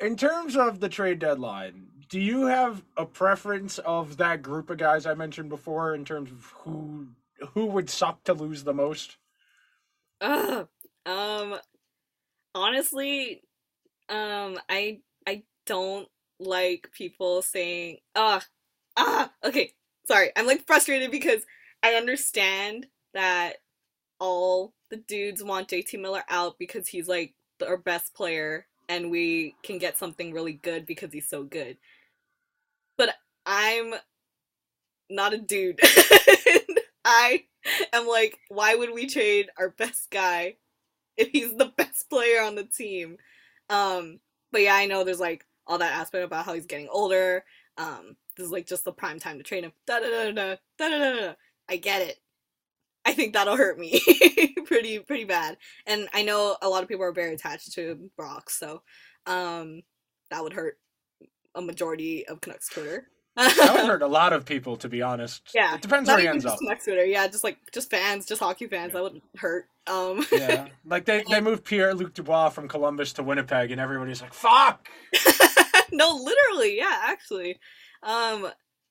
[0.00, 4.78] In terms of the trade deadline, do you have a preference of that group of
[4.78, 7.08] guys I mentioned before in terms of who
[7.54, 9.16] who would suck to lose the most?
[10.20, 10.64] Uh,
[11.06, 11.56] um
[12.54, 13.42] honestly,
[14.08, 18.44] um I I don't like people saying ah
[18.96, 19.72] ah okay,
[20.06, 20.30] sorry.
[20.36, 21.44] I'm like frustrated because
[21.82, 23.56] I understand that
[24.20, 27.34] all the dudes want JT Miller out because he's like
[27.66, 31.78] our best player and we can get something really good because he's so good.
[32.96, 33.14] But
[33.46, 33.94] I'm
[35.08, 35.80] not a dude.
[37.04, 37.44] I
[37.92, 40.56] am like, why would we trade our best guy
[41.16, 43.16] if he's the best player on the team?
[43.68, 44.20] Um,
[44.52, 47.44] but yeah, I know there's like all that aspect about how he's getting older.
[47.78, 49.72] Um, this is like just the prime time to train him.
[49.86, 51.32] Da da da da da da da.
[51.68, 52.18] I get it.
[53.04, 54.00] I think that'll hurt me
[54.66, 55.56] pretty pretty bad.
[55.86, 58.82] And I know a lot of people are very attached to Brock, so
[59.26, 59.82] um,
[60.30, 60.78] that would hurt
[61.54, 63.06] a majority of Canucks Twitter.
[63.36, 65.50] That would hurt a lot of people, to be honest.
[65.54, 66.58] Yeah, It depends not where he ends just up.
[66.60, 67.04] Canucks Twitter.
[67.04, 68.92] Yeah, just like just fans, just hockey fans.
[68.92, 69.00] Yeah.
[69.00, 69.66] That would hurt.
[69.86, 70.68] Um, Yeah.
[70.84, 74.88] Like they, they moved Pierre Luc Dubois from Columbus to Winnipeg, and everybody's like, fuck!
[75.92, 77.58] no, literally, yeah, actually.
[78.02, 78.48] Um,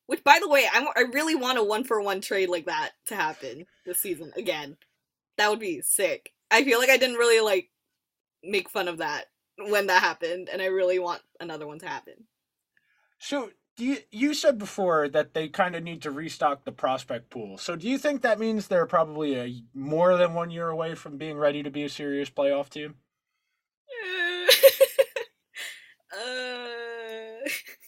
[0.10, 2.93] which, by the way, I, I really want a one for one trade like that
[3.05, 4.78] to happen this season again.
[5.38, 6.34] That would be sick.
[6.49, 7.70] I feel like I didn't really like
[8.43, 9.26] make fun of that
[9.60, 12.26] when that happened, and I really want another one to happen.
[13.20, 17.30] So do you you said before that they kind of need to restock the prospect
[17.30, 17.60] pool.
[17.60, 21.18] So do you think that means they're probably a more than one year away from
[21.18, 22.95] being ready to be a serious playoff team?
[26.14, 27.47] uh,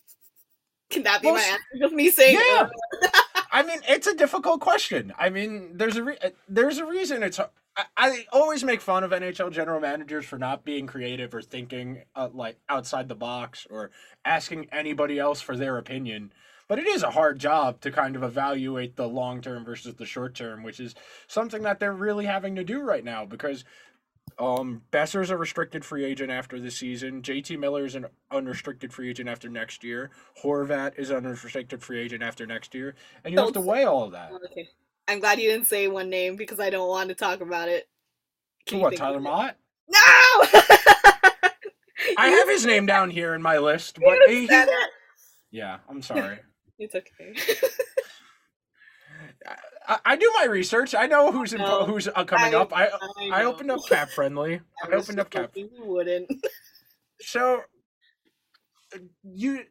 [0.91, 1.63] can that be Well, my answer?
[1.79, 2.69] Just me saying, Yeah.
[3.51, 5.13] I mean, it's a difficult question.
[5.17, 7.39] I mean, there's a re- uh, there's a reason it's.
[7.39, 12.03] I, I always make fun of NHL general managers for not being creative or thinking
[12.15, 13.91] uh, like outside the box or
[14.23, 16.31] asking anybody else for their opinion.
[16.67, 20.05] But it is a hard job to kind of evaluate the long term versus the
[20.05, 20.95] short term, which is
[21.27, 23.65] something that they're really having to do right now because
[24.39, 27.21] um, is a restricted free agent after the season.
[27.21, 30.11] JT Miller is an unrestricted free agent after next year.
[30.43, 32.95] Horvat is an unrestricted free agent after next year.
[33.23, 34.31] And you have to Don't weigh all of that.
[34.51, 34.67] okay.
[35.07, 37.87] I'm glad you didn't say one name because I don't want to talk about it.
[38.65, 39.19] Can what, Tyler?
[39.19, 39.55] Motte?
[39.89, 39.99] No!
[42.17, 44.65] I have his name down here in my list, but you he,
[45.51, 46.39] yeah, I'm sorry.
[46.83, 47.35] It's okay.
[49.87, 50.93] I, I do my research.
[50.95, 52.71] I know who's in, No, who's uh, coming I- up.
[52.75, 52.89] I
[53.31, 53.49] I know.
[53.53, 54.61] opened up Cap Friendly.
[54.83, 55.51] I opened up Cap.
[55.55, 56.31] You wouldn't.
[57.21, 57.61] So
[59.23, 59.63] you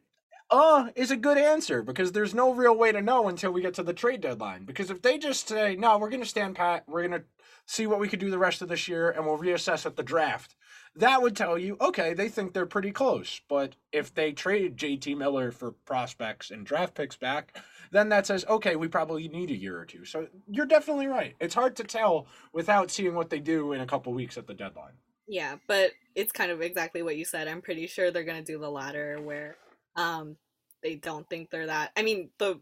[0.49, 3.73] uh is a good answer because there's no real way to know until we get
[3.75, 4.65] to the trade deadline.
[4.65, 7.23] Because if they just say, no, we're gonna stand pat, we're gonna
[7.65, 10.03] see what we could do the rest of this year and we'll reassess at the
[10.03, 10.55] draft,
[10.95, 13.39] that would tell you, okay, they think they're pretty close.
[13.47, 17.57] But if they trade JT Miller for prospects and draft picks back,
[17.91, 20.05] then that says, okay, we probably need a year or two.
[20.05, 21.35] So you're definitely right.
[21.39, 24.53] It's hard to tell without seeing what they do in a couple weeks at the
[24.53, 24.93] deadline.
[25.27, 27.47] Yeah, but it's kind of exactly what you said.
[27.47, 29.55] I'm pretty sure they're gonna do the latter where
[29.95, 30.35] um
[30.83, 32.59] they don't think they're that I mean the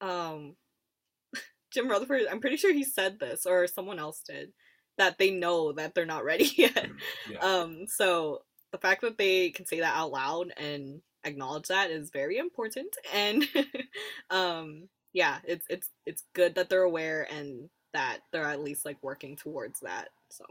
[0.00, 0.56] um
[1.72, 4.52] Jim Rutherford I'm pretty sure he said this or someone else did
[4.98, 6.90] that they know that they're not ready yet.
[7.26, 7.38] Yeah.
[7.40, 8.40] Um so
[8.72, 12.96] the fact that they can say that out loud and acknowledge that is very important
[13.12, 13.44] and
[14.30, 18.98] um yeah, it's it's it's good that they're aware and that they're at least like
[19.02, 20.08] working towards that.
[20.30, 20.44] So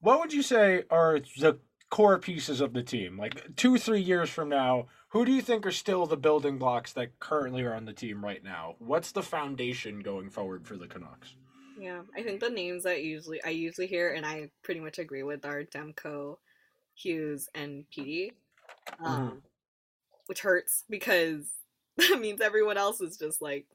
[0.00, 1.60] What would you say are the
[1.90, 3.16] core pieces of the team?
[3.18, 6.92] Like two, three years from now, who do you think are still the building blocks
[6.94, 8.76] that currently are on the team right now?
[8.78, 11.36] What's the foundation going forward for the Canucks?
[11.82, 15.24] Yeah, I think the names that usually I usually hear and I pretty much agree
[15.24, 16.38] with are Demko,
[16.94, 18.32] Hughes, and PD.
[19.04, 19.42] Um,
[20.26, 21.46] which hurts because
[21.98, 23.66] that means everyone else is just like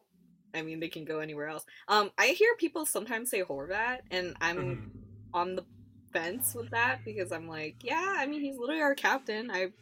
[0.53, 1.65] I mean they can go anywhere else.
[1.89, 4.91] Um I hear people sometimes say Horvat and I'm Mhm.
[5.33, 5.65] on the
[6.13, 9.51] fence with that because I'm like, yeah, I mean he's literally our captain.
[9.51, 9.73] I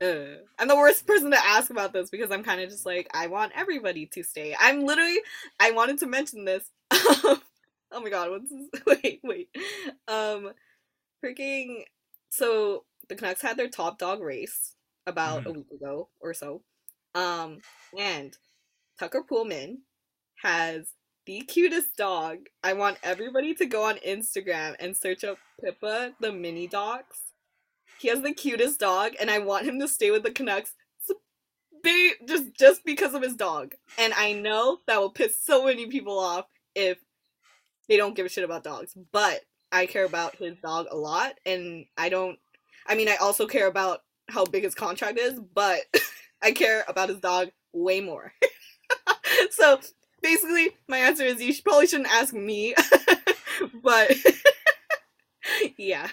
[0.00, 3.08] uh, I'm the worst person to ask about this because I'm kind of just like
[3.14, 4.54] I want everybody to stay.
[4.58, 5.18] I'm literally
[5.60, 6.64] I wanted to mention this.
[7.94, 8.82] Oh my god, what's this?
[9.04, 9.48] wait, wait.
[10.08, 10.52] Um
[11.24, 11.84] freaking
[12.30, 14.74] so the Canucks had their top dog race
[15.06, 15.56] about a Mhm.
[15.56, 16.62] week ago or so.
[17.14, 17.58] Um
[17.98, 18.36] and
[18.98, 19.78] Tucker Poolman
[20.42, 20.94] has
[21.26, 22.38] the cutest dog.
[22.64, 27.32] I want everybody to go on Instagram and search up Pippa the mini dogs.
[28.00, 30.74] He has the cutest dog, and I want him to stay with the Canucks.
[31.84, 35.86] They just just because of his dog, and I know that will piss so many
[35.88, 36.98] people off if
[37.88, 38.94] they don't give a shit about dogs.
[39.12, 42.38] But I care about his dog a lot, and I don't.
[42.86, 45.80] I mean, I also care about how big his contract is, but
[46.42, 48.32] I care about his dog way more.
[49.50, 49.80] so
[50.22, 52.74] basically, my answer is you probably shouldn't ask me,
[53.82, 54.12] but
[55.76, 56.08] yeah,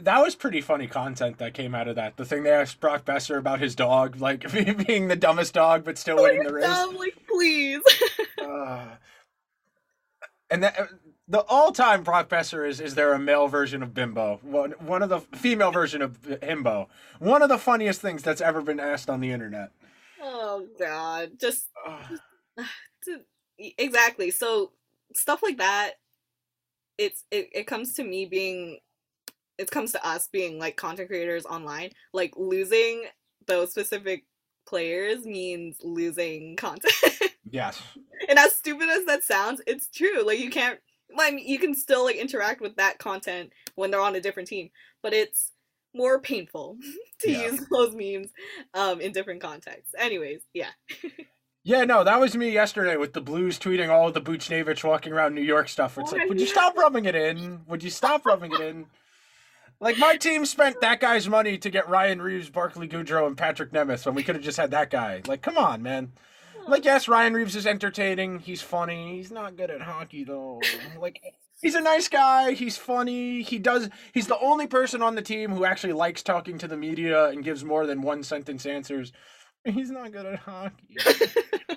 [0.00, 2.16] That was pretty funny content that came out of that.
[2.16, 4.50] The thing they asked Brock Boeser about his dog, like
[4.86, 6.64] being the dumbest dog but still winning the race.
[6.64, 7.82] um, like please.
[8.48, 8.96] Uh,
[10.50, 10.86] and that, uh,
[11.28, 14.40] the all-time Brock Boeser is is there a male version of Bimbo?
[14.42, 16.88] One one of the female version of Himbo.
[17.18, 19.72] One of the funniest things that's ever been asked on the internet.
[20.20, 21.70] oh god, just
[23.60, 24.30] e- exactly.
[24.30, 24.72] So
[25.14, 25.94] stuff like that,
[26.98, 28.78] it's it, it comes to me being,
[29.58, 31.90] it comes to us being like content creators online.
[32.14, 33.04] Like losing
[33.46, 34.24] those specific
[34.68, 36.92] players means losing content.
[37.50, 37.80] yes.
[38.28, 40.22] and as stupid as that sounds, it's true.
[40.24, 40.78] Like you can't.
[41.18, 44.48] I mean, you can still like interact with that content when they're on a different
[44.48, 44.68] team,
[45.02, 45.52] but it's
[45.94, 46.76] more painful
[47.20, 47.46] to Yeah.
[47.50, 48.28] use those memes
[48.74, 49.94] um, in different contexts.
[49.98, 50.70] Anyways, yeah.
[51.64, 55.12] Yeah, no, that was me yesterday with the Blues tweeting all of the Buchnevich walking
[55.12, 55.98] around New York stuff.
[55.98, 57.60] It's Oh, like, would you stop rubbing it in?
[57.66, 58.86] Would you stop rubbing it in?
[59.80, 63.70] Like my team spent that guy's money to get Ryan Reaves, Barclay Goodrow, and Patrik
[63.70, 65.22] Nemeth when we could have just had that guy.
[65.26, 66.12] Like, come on, man.
[66.66, 68.40] Like, yes, Ryan Reaves is entertaining.
[68.40, 69.16] He's funny.
[69.16, 70.60] He's not good at hockey though.
[71.00, 71.20] Like,
[71.62, 72.52] he's a nice guy.
[72.52, 73.42] He's funny.
[73.42, 73.88] He does.
[74.12, 77.44] He's the only person on the team who actually likes talking to the media and
[77.44, 79.12] gives more than one sentence answers.
[79.64, 80.96] He's not good at hockey.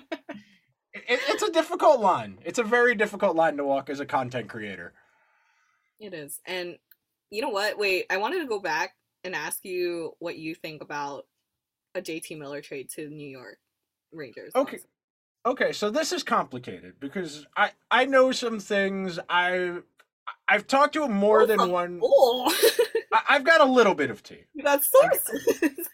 [0.94, 2.38] It, it's a difficult line.
[2.44, 4.92] It's a very difficult line to walk as a content creator.
[5.98, 6.40] It is.
[6.46, 6.76] And
[7.32, 7.78] you know what?
[7.78, 11.26] Wait, I wanted to go back and ask you what you think about
[11.94, 13.58] a JT Miller trade to New York
[14.12, 14.52] Rangers.
[14.54, 14.78] Okay.
[15.44, 19.18] Okay, so this is complicated because I I know some things.
[19.28, 19.78] I
[20.46, 22.00] I've talked to more oh, than one.
[22.00, 22.54] Oh,
[23.12, 24.44] I, I've got a little bit of tea.
[24.54, 25.88] you got sources.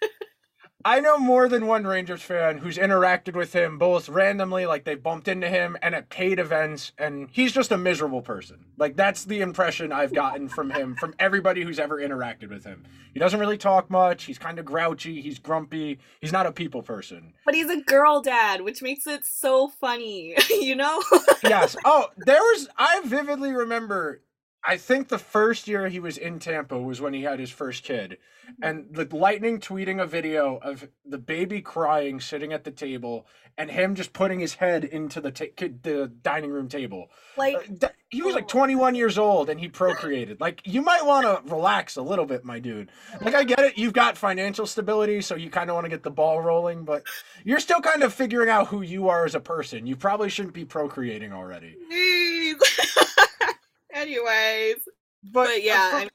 [0.85, 4.95] I know more than one Rangers fan who's interacted with him both randomly, like they
[4.95, 8.65] bumped into him, and at paid events, and he's just a miserable person.
[8.77, 12.85] Like that's the impression I've gotten from him, from everybody who's ever interacted with him.
[13.13, 14.25] He doesn't really talk much.
[14.25, 15.21] He's kind of grouchy.
[15.21, 15.99] He's grumpy.
[16.21, 17.33] He's not a people person.
[17.45, 21.03] but he's a girl dad, which makes it so funny, you know?
[21.43, 21.75] yes.
[21.85, 22.69] Oh, there was.
[22.79, 24.21] I vividly remember.
[24.69, 27.85] I think the first year he was in Tampa was when he had his first
[27.85, 28.19] kid,
[28.63, 33.71] and the Lightning tweeting a video of the baby crying, sitting at the table, and
[33.71, 37.09] him just putting his head into the ta- kid, the dining room table.
[37.11, 40.41] Uh, like, th- he was like 21 years old and he procreated.
[40.41, 42.91] Like you might want to relax a little bit, my dude.
[43.21, 46.03] Like I get it, you've got financial stability, so you kind of want to get
[46.03, 47.05] the ball rolling, but
[47.45, 49.87] you're still kind of figuring out who you are as a person.
[49.87, 51.77] You probably shouldn't be procreating already.
[53.99, 54.77] Anyways,
[55.25, 56.09] But, but uh, yeah, from, I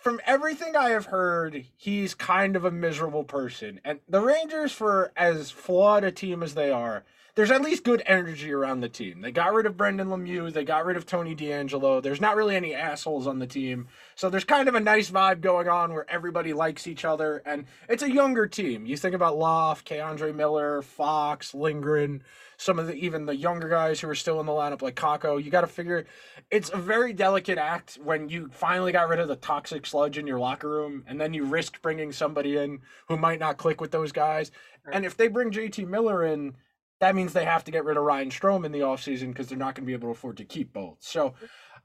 [0.00, 3.80] from everything I have heard, he's kind of a miserable person.
[3.84, 7.04] And the Rangers, for as flawed a team as they are,
[7.34, 9.20] there's at least good energy around the team.
[9.20, 12.02] They got rid of Brendan Lemieux, they got rid of Tony DeAngelo.
[12.02, 13.86] There's not really any assholes on the team.
[14.16, 17.40] So there's kind of a nice vibe going on where everybody likes each other.
[17.46, 18.86] And it's a younger team.
[18.86, 22.24] You think about Loft, K'Andre Miller, Fox, Lindgren,
[22.58, 25.42] some of the even the younger guys who are still in the lineup like Kakko.
[25.42, 26.04] You got to figure
[26.50, 30.26] it's a very delicate act when you finally got rid of the toxic sludge in
[30.26, 33.92] your locker room and then you risk bringing somebody in who might not click with
[33.92, 34.50] those guys.
[34.92, 36.56] And if they bring JT Miller in,
[37.00, 39.56] that means they have to get rid of Ryan Strome in the offseason because they're
[39.56, 40.96] not going to be able to afford to keep both.
[41.00, 41.34] So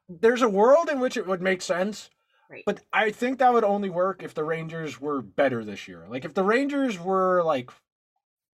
[0.10, 2.10] there's a world in which it would make sense.
[2.50, 2.64] Right.
[2.66, 6.06] But I think that would only work if the Rangers were better this year.
[6.10, 7.70] Like if the Rangers were like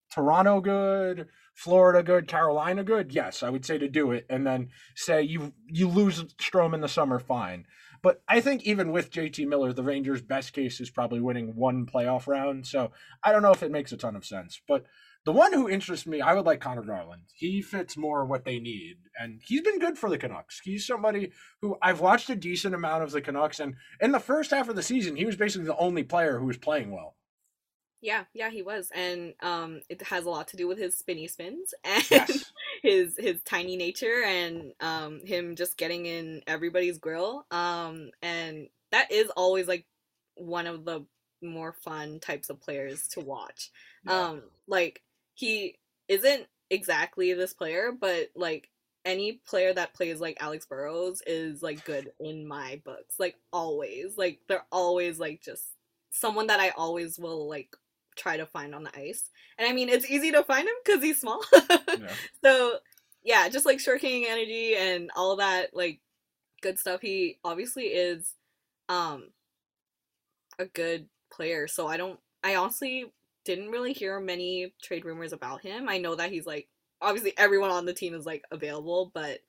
[0.10, 4.70] Toronto good, Florida good, Carolina good, yes, I would say to do it and then
[4.96, 7.66] say you you lose Strome in the summer, fine.
[8.02, 11.86] But I think even with JT Miller, the Rangers' best case is probably winning one
[11.86, 12.66] playoff round.
[12.66, 12.92] So
[13.24, 14.62] I don't know if it makes a ton of sense.
[14.68, 14.86] But
[15.26, 17.24] the one who interests me, I would like Conor Garland.
[17.36, 20.62] He fits more what they need, and he's been good for the Canucks.
[20.64, 24.52] He's somebody who I've watched a decent amount of the Canucks, and in the first
[24.52, 27.16] half of the season, he was basically the only player who was playing well.
[28.02, 31.28] Yeah, yeah, he was, and um, it has a lot to do with his spinny
[31.28, 32.52] spins and Yes.
[32.84, 37.46] his his tiny nature and um him just getting in everybody's grill.
[37.52, 39.86] Um, and that is always like
[40.36, 41.06] one of the
[41.42, 43.72] more fun types of players to watch.
[44.04, 44.28] Yeah.
[44.30, 45.02] Um, like
[45.34, 45.78] he
[46.08, 48.70] isn't exactly this player, but like
[49.06, 53.16] any player that plays like Alex Burrows is like good in my books.
[53.20, 54.18] Like always.
[54.18, 55.64] Like they're always like just
[56.12, 57.76] someone that I always will like
[58.20, 59.30] try to find on the ice.
[59.58, 61.42] And I mean it's easy to find him because he's small.
[61.54, 61.78] Yeah.
[62.44, 62.74] so
[63.24, 66.00] yeah, just like short king energy and all that like
[66.62, 67.02] good stuff.
[67.02, 68.34] He obviously is
[68.88, 69.30] um
[70.58, 71.68] a good player.
[71.68, 73.12] So I don't I honestly
[73.46, 75.90] didn't really hear many trade rumors about him.
[75.90, 76.68] I know that he's like
[77.02, 79.40] obviously everyone on the team is like available, but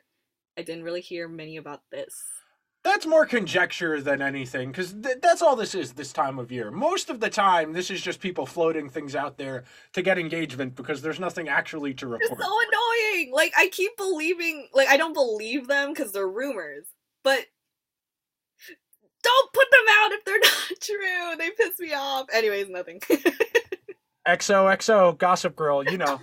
[0.58, 2.22] I didn't really hear many about this.
[2.82, 6.70] That's more conjecture than anything, because th- that's all this is this time of year.
[6.70, 10.74] Most of the time, this is just people floating things out there to get engagement
[10.76, 12.40] because there's nothing actually to report.
[12.40, 13.32] so annoying.
[13.34, 16.86] Like I keep believing like I don't believe them because they're rumors,
[17.22, 17.40] but
[19.22, 21.36] don't put them out if they're not true.
[21.36, 22.28] They piss me off.
[22.32, 23.00] Anyways, nothing.
[24.26, 26.18] XOXO, Gossip Girl, you know.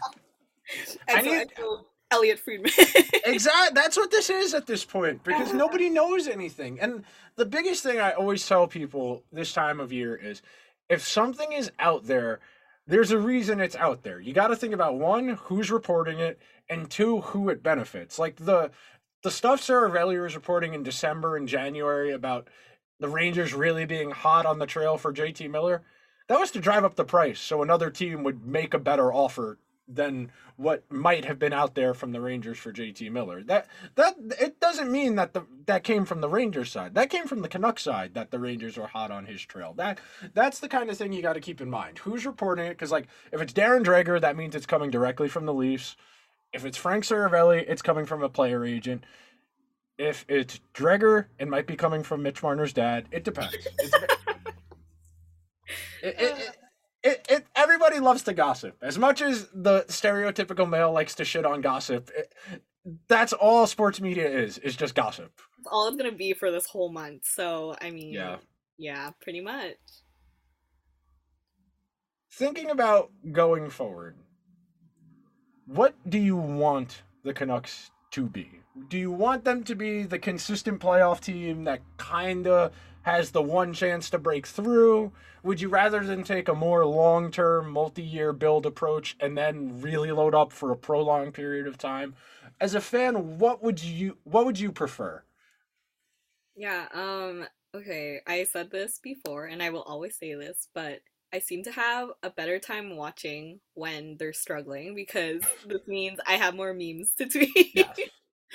[1.08, 2.72] I need- I told Elliotte Friedman.
[3.26, 3.74] exactly.
[3.74, 5.58] That's what this is at this point because uh-huh.
[5.58, 6.80] nobody knows anything.
[6.80, 7.04] And
[7.36, 10.42] the biggest thing I always tell people this time of year is
[10.90, 12.40] if something is out there,
[12.86, 14.20] there's a reason it's out there.
[14.20, 16.40] You got to think about one, who's reporting it,
[16.70, 18.18] and two, who it benefits.
[18.18, 18.72] Like the
[19.24, 22.48] the stuff Seravalli is reporting in December and January about
[23.00, 25.84] the Rangers really being hot on the trail for JT Miller,
[26.30, 29.58] that was to drive up the price so another team would make a better offer
[29.88, 33.44] than what might have been out there from the Rangers for JT Miller.
[33.44, 36.96] That that it doesn't mean that the that came from the Rangers side.
[36.96, 39.74] That came from the Canucks side that the Rangers were hot on his trail.
[39.78, 40.00] That
[40.34, 42.00] that's the kind of thing you got to keep in mind.
[42.00, 42.70] Who's reporting it?
[42.70, 45.96] Because like if it's Darren Dreger, that means it's coming directly from the Leafs.
[46.54, 49.04] If it's Frank Seravalli, it's coming from a player agent.
[49.98, 53.08] If it's Dreger, it might be coming from Mitch Marner's dad.
[53.12, 53.56] It depends.
[53.56, 53.94] It's,
[56.04, 56.58] it, it, it,
[57.12, 61.46] it, it everybody loves to gossip as much as the stereotypical male likes to shit
[61.46, 62.34] on gossip it,
[63.08, 65.32] that's all sports media is is just gossip
[65.72, 67.26] all it's gonna be for this whole month.
[67.26, 68.38] So I mean, Yeah.
[68.78, 69.76] yeah, pretty much.
[72.32, 74.16] thinking about going forward
[75.66, 78.48] what do you want the canucks to be
[78.90, 82.72] do you want them to be the consistent playoff team that kind of
[83.08, 85.12] has the one chance to break through
[85.44, 90.36] would you rather than take a more long-term multi-year build approach and then really load
[90.36, 92.16] up for a prolonged period of time
[92.60, 95.24] as a fan what would you what would you prefer
[96.56, 97.46] Yeah, um,
[97.76, 101.02] okay, I said this before and I will always say this, but
[101.34, 106.34] I seem to have a better time watching when they're struggling because this means I
[106.34, 107.76] have more memes to tweet.
[107.76, 107.98] Yes.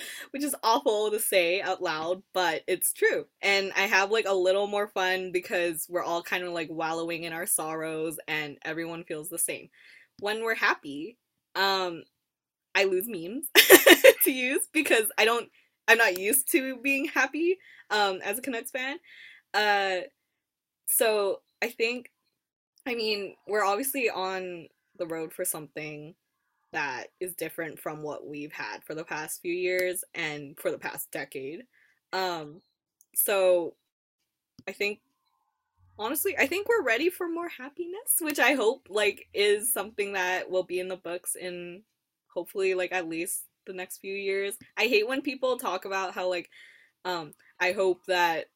[0.30, 3.26] Which is awful to say out loud, but it's true.
[3.42, 7.24] And I have like a little more fun because we're all kind of like wallowing
[7.24, 9.68] in our sorrows and everyone feels the same.
[10.20, 11.18] When we're happy,
[11.54, 12.02] um
[12.74, 13.48] I lose memes
[14.24, 15.50] to use because I don't
[15.88, 17.58] I'm not used to being happy
[17.90, 18.98] um as a Canucks fan.
[19.54, 20.02] Uh
[20.86, 22.10] so I think
[22.86, 26.14] I mean, we're obviously on the road for something
[26.72, 30.78] that is different from what we've had for the past few years and for the
[30.78, 31.64] past decade.
[32.12, 32.62] Um
[33.14, 33.74] so
[34.68, 35.00] I think
[35.98, 40.50] honestly, I think we're ready for more happiness, which I hope like is something that
[40.50, 41.82] will be in the books in
[42.32, 44.56] hopefully like at least the next few years.
[44.76, 46.50] I hate when people talk about how like
[47.04, 48.46] um I hope that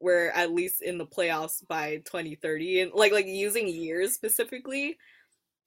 [0.00, 4.98] we're at least in the playoffs by 2030 and like like using years specifically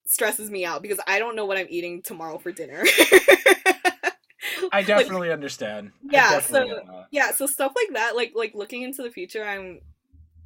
[0.08, 2.84] stresses me out because I don't know what I'm eating tomorrow for dinner.
[4.72, 5.92] i Like, definitely understand.
[6.04, 9.80] Yeah, definitely so- yeah so stuff like that like like looking into the future i'm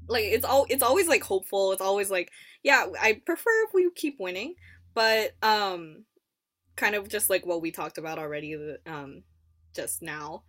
[0.08, 1.72] like it's all it's always like hopeful.
[1.72, 2.32] It's always like
[2.64, 4.56] yeah i prefer if we keep winning
[4.94, 6.04] but um
[6.76, 9.24] kind of just like what we talked about already um
[9.74, 10.44] just now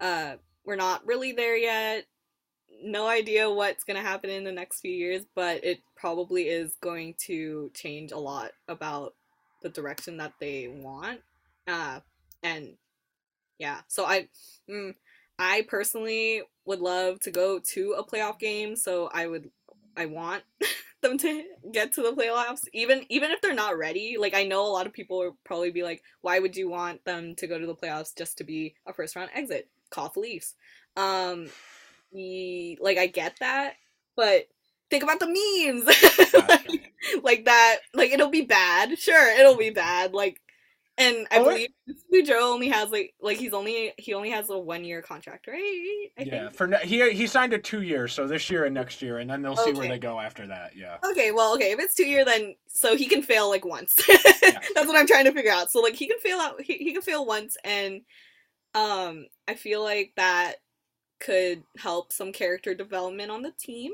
[0.00, 2.04] uh we're not really there yet
[2.82, 6.76] no idea what's going to happen in the next few years but it probably is
[6.80, 9.14] going to change a lot about
[9.62, 11.20] the direction that they want
[11.66, 11.98] uh
[12.42, 12.74] and
[13.58, 14.28] yeah so i
[14.70, 14.94] mm,
[15.38, 19.50] I personally would love to go to a playoff game, so I would
[19.96, 20.42] I want
[21.00, 24.16] them to get to the playoffs even even if they're not ready.
[24.18, 27.04] Like I know a lot of people would probably be like, "Why would you want
[27.04, 30.54] them to go to the playoffs just to be a first round exit?" Cough Leafs.
[30.96, 31.48] Um
[32.12, 33.74] the, like I get that,
[34.16, 34.48] but
[34.90, 35.86] think about the memes.
[36.34, 36.92] like,
[37.22, 38.98] like that like it'll be bad.
[38.98, 40.12] Sure, it'll be bad.
[40.14, 40.40] Like
[40.98, 41.68] and I believe
[42.12, 46.08] Boudreau only has like like he's only he only has a one year contract, right?
[46.18, 46.54] I yeah think.
[46.54, 49.30] for ne- he he signed a two year so this year and next year and
[49.30, 52.04] then they'll see where they go after that yeah Okay, well, okay, if it's two
[52.06, 53.94] year, then so he can fail like once.
[54.08, 55.70] That's what I'm trying to figure out.
[55.70, 58.00] So like he can fail out, he, he can fail once, and
[58.74, 60.56] um, I feel like that
[61.20, 63.92] could help some character development on the team.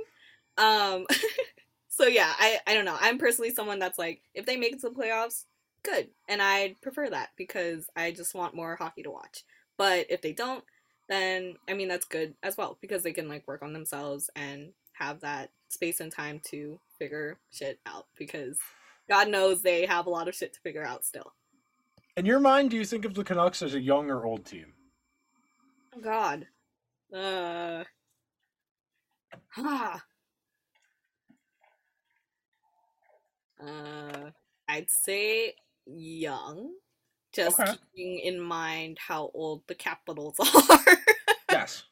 [0.58, 1.06] Um,
[1.88, 2.96] so yeah, I I don't know.
[3.00, 5.44] I'm personally someone that's like, if they make it to the playoffs,
[5.82, 9.44] good, and I'd prefer that because I just want more hockey to watch.
[9.76, 10.64] But if they don't,
[11.08, 14.72] then I mean that's good as well because they can like work on themselves and
[14.92, 18.58] have that space and time to figure shit out because
[19.08, 21.32] God knows they have a lot of shit to figure out still.
[22.16, 24.72] in your mind do you think of the canucks as a young or old team
[25.96, 26.46] Oh God.
[27.14, 27.84] Uh.
[29.56, 30.02] Ah.
[33.60, 34.30] Uh,
[34.68, 35.54] I'd say
[35.86, 36.74] young.
[37.32, 37.64] Just Okay.
[37.64, 40.36] keeping in mind how old the Capitals
[40.70, 40.98] are.
[41.50, 41.84] yes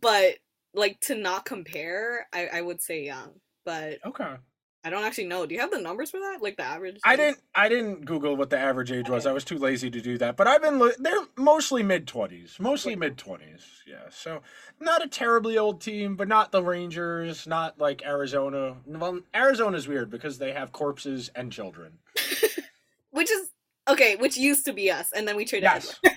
[0.00, 0.36] but
[0.74, 3.40] like to not compare, I, I would say young.
[3.64, 4.36] But okay
[4.84, 5.46] I don't actually know.
[5.46, 6.38] Do you have the numbers for that?
[6.42, 6.98] Like the average?
[7.04, 7.38] I didn't.
[7.54, 9.24] I didn't Google what the average age was.
[9.26, 9.30] Okay.
[9.30, 10.36] I was too lazy to do that.
[10.36, 10.78] But I've been.
[10.98, 12.56] They're mostly mid twenties.
[12.58, 13.64] Mostly mid twenties.
[13.86, 14.08] Yeah.
[14.10, 14.42] So
[14.80, 17.46] not a terribly old team, but not the Rangers.
[17.46, 18.76] Not like Arizona.
[18.84, 21.98] Well, Arizona's weird because they have corpses and children.
[23.10, 23.50] Which is
[23.88, 24.16] okay.
[24.16, 25.70] Which used to be us, and then we traded.
[25.72, 26.00] Yes.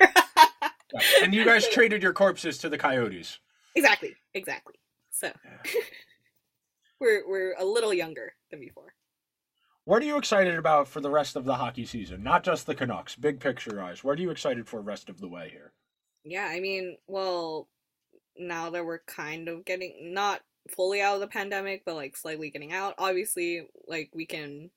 [1.21, 3.39] And you guys traded your corpses to the Coyotes.
[3.75, 4.15] exactly.
[4.33, 4.75] Exactly.
[5.11, 5.29] So
[6.99, 8.95] we're we're a little younger before.
[9.85, 12.21] What are you excited about for the rest of the hockey season?
[12.21, 14.03] Not just the Canucks, big picture eyes.
[14.03, 15.73] What are you excited for rest of the way here?
[16.23, 17.69] Yeah, I mean, well,
[18.37, 22.51] now that we're kind of getting not fully out of the pandemic, but like slightly
[22.51, 24.71] getting out, obviously, like we can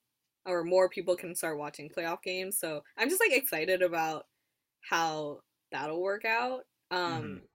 [0.47, 2.59] or more people can start watching playoff games.
[2.59, 4.27] So I'm just like excited about
[4.83, 5.41] how
[5.73, 6.67] that'll work out.
[6.91, 7.49] Um Mhm.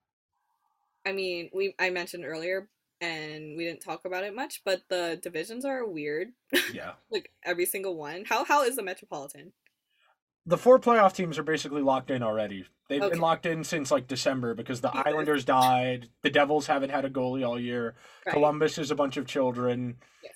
[1.04, 2.68] I mean, we I mentioned earlier
[3.00, 6.28] and we didn't talk about it much, but the divisions are weird.
[6.72, 6.92] Yeah.
[7.10, 8.24] like every single one.
[8.26, 9.52] How how is the Metropolitan?
[10.46, 12.66] The four playoff teams are basically locked in already.
[12.90, 13.12] They've Okay.
[13.12, 15.06] been locked in since like December because the Jesus.
[15.06, 16.10] Islanders died.
[16.22, 17.94] The Devils haven't had a goalie all year.
[18.26, 18.34] Right.
[18.34, 19.96] Columbus is a bunch of children.
[20.22, 20.34] Yes.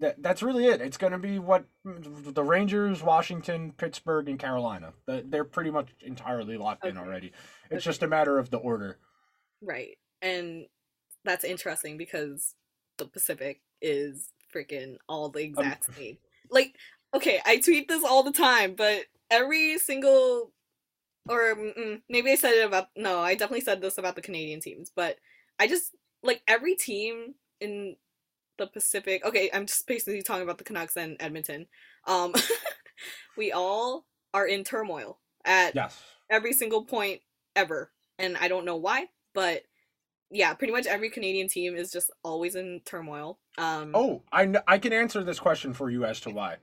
[0.00, 0.80] That, that's really it.
[0.82, 4.92] It's going to be what the Rangers, Washington, Pittsburgh, and Carolina.
[5.06, 7.28] The- They're pretty much entirely locked in already.
[7.70, 7.78] It's Okay.
[7.84, 8.98] just a matter of the order.
[9.62, 9.96] Right.
[10.20, 10.66] And
[11.24, 12.54] that's interesting because
[12.98, 16.18] the Pacific is freaking all the exact same.
[16.50, 16.76] Like,
[17.14, 20.52] okay, I tweet this all the time, but every single
[21.28, 24.60] or mm, maybe I said it about no, I definitely said this about the Canadian
[24.60, 25.18] teams, but
[25.58, 25.92] I just
[26.22, 27.96] like every team in
[28.58, 29.24] the Pacific.
[29.24, 31.66] Okay, I'm just basically talking about the Canucks and Edmonton.
[32.06, 32.34] Um
[33.36, 36.00] we all are in turmoil at Yes.
[36.30, 37.20] every single point
[37.56, 37.90] ever.
[38.18, 39.62] And I don't know why, but
[40.32, 43.38] yeah, pretty much every Canadian team is just always in turmoil.
[43.58, 46.56] Um Oh, I, kn- I can answer this question for you as to why.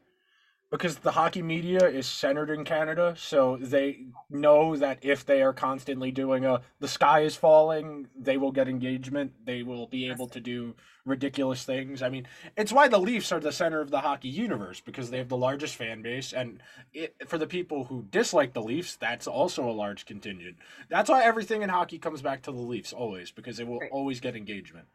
[0.72, 5.54] Because the hockey media is centered in Canada, so they know that if they are
[5.54, 9.34] constantly doing a the sky is falling, they will get engagement.
[9.46, 12.04] They will be able to do ridiculous things.
[12.04, 15.18] I mean, it's why the Leafs are the center of the hockey universe because they
[15.18, 16.62] have the largest fan base, and
[16.94, 20.58] it, for the people who dislike the Leafs, that's also a large contingent.
[20.88, 24.20] That's why everything in hockey comes back to the Leafs always because they will always
[24.20, 24.86] get engagement.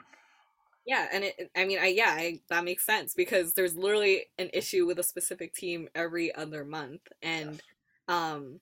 [0.86, 4.50] Yeah, and it I mean I yeah, I, that makes sense because there's literally an
[4.52, 7.62] issue with a specific team every other month and
[8.08, 8.60] um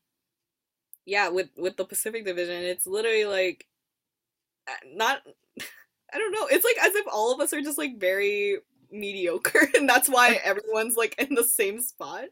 [1.05, 3.66] yeah, with with the Pacific Division, it's literally like
[4.68, 5.20] uh, not
[6.14, 6.47] I don't know.
[6.51, 8.59] It's like as if all of us are just like very
[8.91, 12.25] mediocre and that's why everyone's like in the same spot.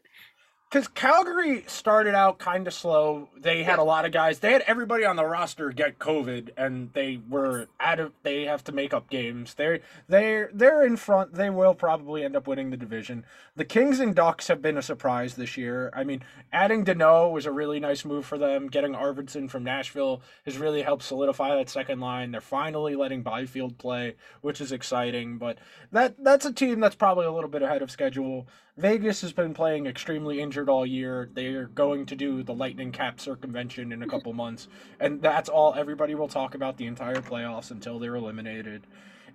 [0.71, 3.27] Because Calgary started out kind of slow.
[3.37, 3.83] They had Yeah.
[3.83, 4.39] a lot of guys.
[4.39, 8.13] They had everybody on the roster get COVID, and they were out of.
[8.23, 9.55] They have to make up games.
[9.55, 11.33] They're they're they're in front.
[11.33, 13.25] They will probably end up winning the division.
[13.57, 15.91] The Kings and Ducks have been a surprise this year.
[15.93, 18.69] I mean, adding Danault was a really nice move for them.
[18.69, 22.31] Getting Arvidsson from Nashville has really helped solidify that second line.
[22.31, 25.37] They're finally letting Byfield play, which is exciting.
[25.37, 25.57] But
[25.91, 28.47] that that's a team that's probably a little bit ahead of schedule.
[28.77, 31.29] Vegas has been playing extremely injured all year.
[31.33, 34.67] They're going to do the Lightning Cap circumvention in a couple months,
[34.99, 38.87] and that's all everybody will talk about the entire playoffs until they're eliminated.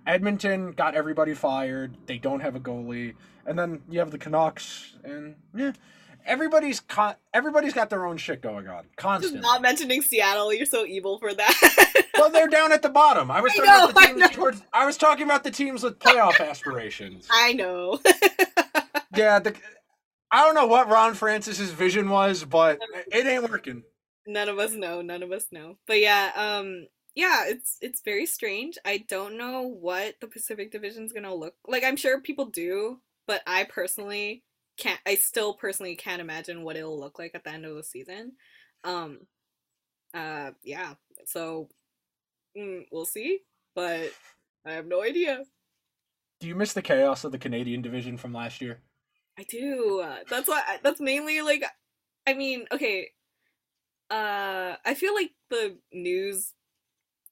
[0.05, 1.97] Edmonton got everybody fired.
[2.05, 3.15] They don't have a goalie,
[3.45, 5.73] and then you have the Canucks, and yeah,
[6.25, 8.85] everybody's con- everybody's got their own shit going on
[9.21, 12.05] Just not mentioning Seattle, you're so evil for that.
[12.17, 13.31] well, they're down at the bottom.
[13.31, 14.27] I was I talking know, about the teams know.
[14.27, 14.61] towards.
[14.73, 17.27] I was talking about the teams with playoff aspirations.
[17.31, 17.99] I know.
[19.17, 19.55] Yeah, the,
[20.31, 23.83] I don't know what Ron Francis's vision was, but it ain't working.
[24.27, 28.25] none of us know none of us know but yeah um yeah it's it's very
[28.25, 32.99] strange i don't know what the pacific division's gonna look like i'm sure people do
[33.27, 34.43] but i personally
[34.77, 37.83] can't i still personally can't imagine what it'll look like at the end of the
[37.83, 38.33] season
[38.83, 39.19] um
[40.13, 40.93] uh yeah
[41.25, 41.69] so
[42.57, 43.39] mm, we'll see
[43.75, 44.11] but
[44.65, 45.43] i have no idea
[46.39, 48.81] Do you miss the chaos of the Canadian division from last year?
[49.37, 50.05] I do.
[50.29, 50.61] That's why.
[50.83, 51.63] That's mainly like.
[52.25, 53.09] I mean, okay.
[54.09, 56.53] Uh, I feel like the news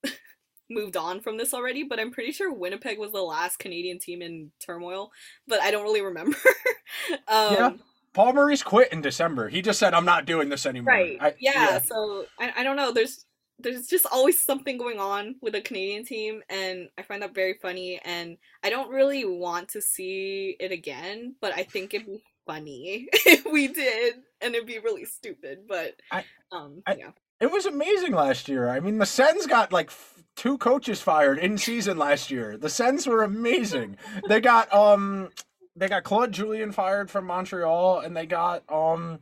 [0.70, 4.22] moved on from this already, but I'm pretty sure Winnipeg was the last Canadian team
[4.22, 5.12] in turmoil.
[5.48, 6.38] But I don't really remember.
[7.28, 7.72] um, Yeah.
[8.14, 9.50] Paul Maurice quit in December.
[9.50, 11.18] He just said, "I'm not doing this anymore." Right.
[11.20, 12.94] I- yeah, So I, I don't know.
[12.94, 13.25] There's
[13.60, 17.54] there's just always something going on with a Canadian team, and I find that very
[17.62, 18.00] funny.
[18.04, 23.08] And I don't really want to see it again, but I think it'd be funny
[23.14, 25.60] if we did, and it'd be really stupid.
[25.68, 28.70] But I- um, I- yeah, It was amazing last year.
[28.70, 32.58] I mean, the Sens got like f- two coaches fired in season last year.
[32.58, 33.98] The Sens were amazing.
[34.28, 35.30] they got um,
[35.78, 39.20] they got Claude Julien fired from Montreal, and they got um,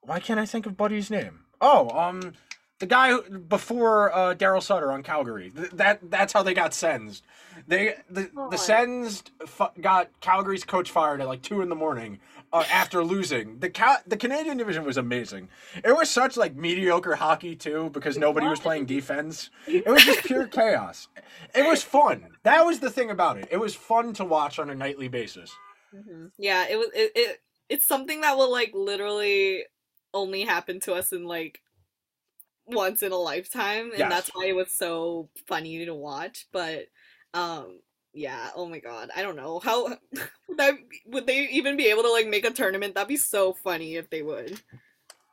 [0.00, 1.40] why can't I think of Buddy's name?
[1.60, 2.34] Oh, um,
[2.78, 5.50] the guy who, before uh, Darryl Sutter on Calgary.
[5.50, 7.24] Th- that that's how they got sensed.
[7.66, 12.20] They the the Sens fu- got Calgary's coach fired at like two in the morning
[12.52, 13.58] uh, after losing.
[13.58, 13.70] The
[14.06, 15.48] the Canadian division was amazing.
[15.84, 19.50] It was such like mediocre hockey too because nobody was playing defense.
[19.66, 21.08] It was just pure chaos.
[21.54, 22.26] It was fun.
[22.42, 23.48] That was the thing about it.
[23.50, 25.50] It was fun to watch on a nightly basis.
[25.90, 29.64] hmm Yeah, it was it, it it's something that will like literally
[30.14, 31.60] only happen to us in like
[32.68, 34.10] once in a lifetime and Yes.
[34.10, 36.86] that's why it was so funny to watch but
[37.34, 37.80] um
[38.14, 39.84] yeah oh my god i don't know how
[40.48, 40.74] would that
[41.06, 44.08] would they even be able to like make a tournament that'd be so funny if
[44.10, 44.60] they would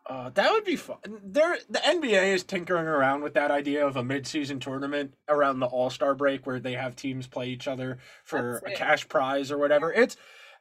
[0.07, 0.97] Uh, that would be fun.
[1.23, 5.65] There, the NBA is tinkering around with that idea of a mid-season tournament around the
[5.65, 8.77] All Star break, where they have teams play each other for That's a it.
[8.77, 9.91] cash prize or whatever.
[9.91, 10.15] It's,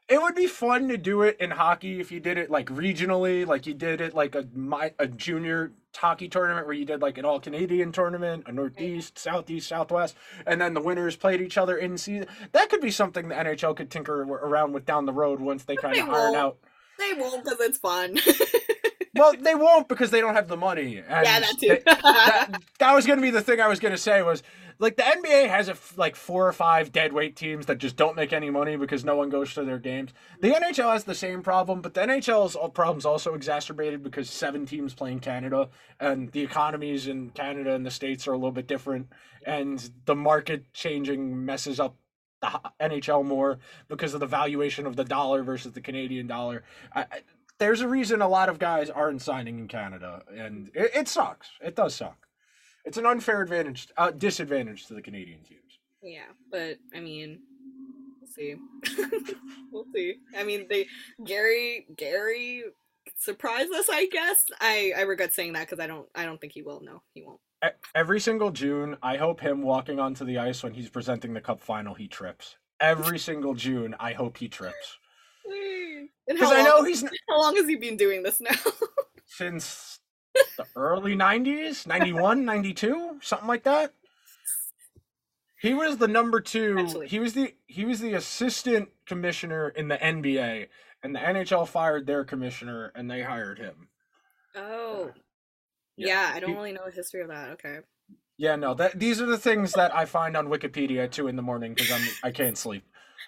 [0.08, 3.46] it would be fun to do it in hockey if you did it like regionally,
[3.46, 7.16] like you did it like a my a junior hockey tournament where you did like
[7.16, 8.56] an All Canadian tournament, a mm-hmm.
[8.56, 10.14] Northeast, Southeast, Southwest,
[10.46, 12.26] and then the winners played each other in season.
[12.52, 15.76] That could be something the NHL could tinker around with down the road once they
[15.76, 16.58] kind of iron out.
[16.98, 18.18] they won't because it's fun
[19.16, 20.98] Well, they won't because they don't have the money.
[20.98, 22.48] And yeah that too they- that,
[22.78, 24.42] that was going to be the thing I was going to say was
[24.78, 27.96] like the NBA has a f- like four or five dead weight teams that just
[27.96, 30.12] don't make any money because no one goes to their games.
[30.40, 34.92] The NHL has the same problem, but the NHL's problem's also exacerbated because seven teams
[34.94, 35.68] play in Canada
[36.00, 39.08] and the economies in Canada and the states are a little bit different
[39.46, 41.96] and the market changing messes up
[42.40, 43.58] the NHL more
[43.88, 46.64] because of the valuation of the dollar versus the Canadian dollar.
[46.92, 47.20] I, I,
[47.64, 51.48] there's a reason a lot of guys aren't signing in Canada, and it, it sucks.
[51.62, 52.26] It does suck.
[52.84, 55.78] It's an unfair advantage, uh, disadvantage to the Canadian teams.
[56.02, 57.40] Yeah, but I mean,
[58.20, 58.56] we'll see.
[59.72, 60.16] we'll see.
[60.36, 60.88] I mean, they
[61.24, 62.64] Gary Gary
[63.16, 63.86] surprised us.
[63.90, 66.82] I guess I I regret saying that because I don't I don't think he will.
[66.84, 67.40] No, he won't.
[67.94, 71.62] Every single June, I hope him walking onto the ice when he's presenting the cup
[71.62, 72.58] final, he trips.
[72.78, 74.98] Every single June, I hope he trips
[76.28, 78.50] because I know he's how long has he been doing this now?
[79.26, 80.00] since
[80.56, 83.92] the early 90s 91 92 something like that
[85.60, 87.08] he was the number two Actually.
[87.08, 90.68] he was the he was the assistant commissioner in the nba
[91.02, 93.88] and the nhl fired their commissioner and they hired him
[94.56, 95.12] oh,
[95.96, 96.32] Yeah, yeah.
[96.34, 97.50] I don't he- really know the history of that.
[97.52, 97.78] Okay.
[98.36, 101.36] yeah no that these are the things that i find on wikipedia at two in
[101.36, 102.84] the morning because i'm i can't sleep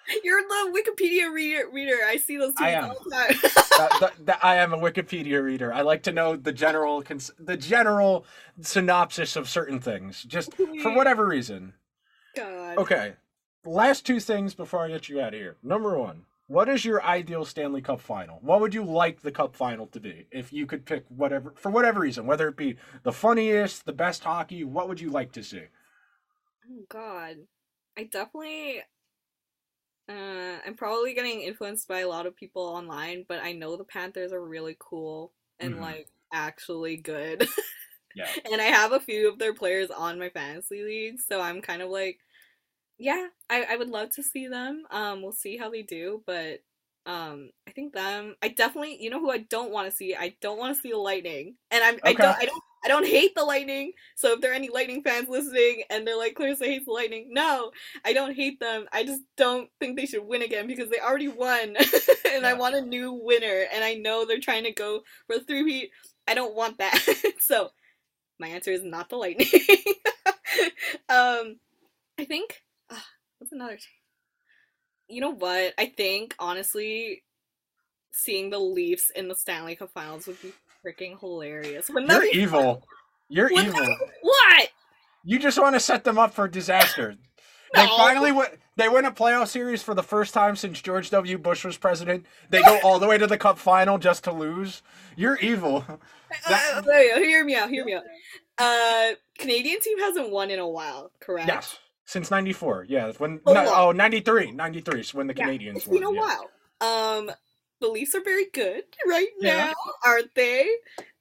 [0.24, 1.68] You're the Wikipedia reader.
[1.72, 1.96] Reader.
[2.07, 3.36] I see those tweets all the time.
[3.42, 7.30] that, that, that i am a wikipedia reader i like to know the general cons-
[7.38, 8.24] the general
[8.62, 11.74] synopsis of certain things just for whatever reason
[12.36, 12.78] God.
[12.78, 13.14] Okay.
[13.64, 15.57] Last two things before I get you out of here.
[15.62, 18.38] Number one, what is your ideal Stanley Cup final?
[18.42, 20.26] What would you like the cup final to be?
[20.30, 24.22] If you could pick whatever for whatever reason, whether it be the funniest, the best
[24.22, 25.62] hockey, what would you like to see?
[26.70, 27.38] Oh God,
[27.98, 28.82] I definitely.
[30.09, 33.84] Uh, I'm probably getting influenced by a lot of people online, but I know the
[33.84, 35.80] Panthers are really cool and Mhm.
[35.80, 37.48] like actually good.
[38.14, 38.34] Yeah.
[38.50, 41.82] and I have a few of their players on my fantasy league, so I'm kind
[41.82, 42.20] of like,
[42.98, 44.84] yeah, I, I would love to see them.
[44.90, 46.61] Um, we'll see how they do, but
[47.07, 48.36] um, I think them.
[48.42, 50.16] I definitely, you know, who I don't want to see.
[50.16, 53.05] I don't want to see the Lightning, and I'm I don't I don't I don't
[53.05, 53.95] hate the Lightning.
[54.14, 57.30] So if there are any Lightning fans listening and they're like, Clarissa hates the Lightning,
[57.30, 57.72] no,
[58.05, 58.87] I don't hate them.
[58.93, 61.74] I just don't think they should win again because they already won,
[62.32, 63.64] and I want a new winner.
[63.74, 65.91] And I know they're trying to go for a three-peat.
[66.28, 66.97] I don't want that.
[67.41, 67.70] so
[68.39, 69.49] my answer is not the Lightning.
[71.09, 71.59] um,
[72.20, 72.95] I think uh,
[73.39, 73.78] what's another?
[75.09, 75.74] You know what?
[75.76, 77.24] I think honestly,
[78.12, 80.53] seeing the Leafs in the Stanley Cup Finals would be
[80.87, 81.89] freaking hilarious.
[81.89, 82.82] Wouldn't You're evil.
[83.28, 83.97] You're the- evil.
[84.22, 84.68] What?
[85.24, 87.16] You just want to set them up for disaster.
[87.74, 88.47] They finally win.
[88.76, 91.37] They win a playoff series for the first time since George W.
[91.39, 92.26] Bush was president.
[92.51, 94.82] They go all the way to the Cup final just to lose.
[95.16, 95.84] You're evil.
[96.49, 97.20] That- Uh, you go.
[97.22, 97.70] Hear me out.
[97.70, 98.03] Hear me out.
[98.59, 101.47] Uh, Canadian team hasn't won in a while, correct?
[101.49, 102.87] Yes, since '94.
[102.89, 106.11] Yeah, when So no, oh 93, 93 is when the Yeah, Canadiens It's been a
[106.11, 106.14] won.
[106.16, 106.39] yeah.
[106.80, 107.18] while.
[107.18, 107.30] Um,
[107.81, 109.66] the Leafs are very good right Yeah.
[109.68, 109.72] now,
[110.05, 110.62] aren't they?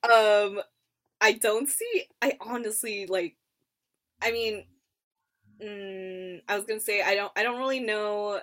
[0.04, 0.62] Um,
[1.22, 2.06] I don't see.
[2.22, 3.38] I honestly like.
[4.22, 4.66] I mean,
[5.62, 7.32] mm, I was gonna say I don't.
[7.36, 8.40] I don't really know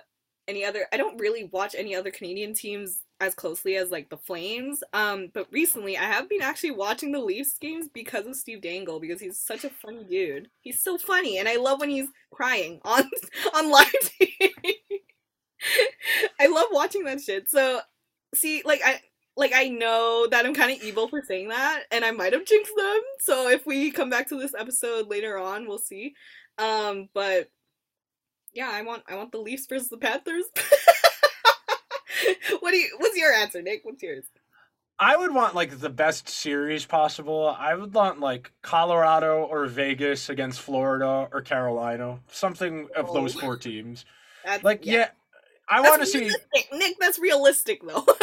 [0.47, 0.85] any other.
[0.93, 4.83] I don't really watch any other Canadian teams as closely as like the Flames.
[4.93, 8.99] Um, but recently I have been actually watching the Leafs games because of Steve Dangle
[8.99, 10.49] because he's such a funny dude.
[10.61, 13.09] He's so funny, and I love when he's crying on
[13.55, 14.53] on live TV.
[16.39, 17.49] I love watching that shit.
[17.49, 17.81] So,
[18.33, 18.99] see, like I
[19.35, 22.45] like I know that I'm kind of evil for saying that, and I might have
[22.45, 22.99] jinxed them.
[23.19, 26.13] So if we come back to this episode later on, we'll see.
[26.57, 27.49] Um, but
[28.53, 30.45] yeah, I want I want the Leafs versus the Panthers.
[32.59, 32.95] what do you?
[32.99, 33.81] What's your answer, Nick?
[33.83, 34.25] What's yours?
[34.99, 37.53] I would want like the best series possible.
[37.57, 43.13] I would want like Colorado or Vegas against Florida or Carolina, something of Oh.
[43.13, 44.05] those four teams.
[44.45, 45.09] That's, Like, yeah,
[45.69, 46.29] I want to see.
[46.73, 46.97] Nick.
[46.99, 48.05] That's realistic, though.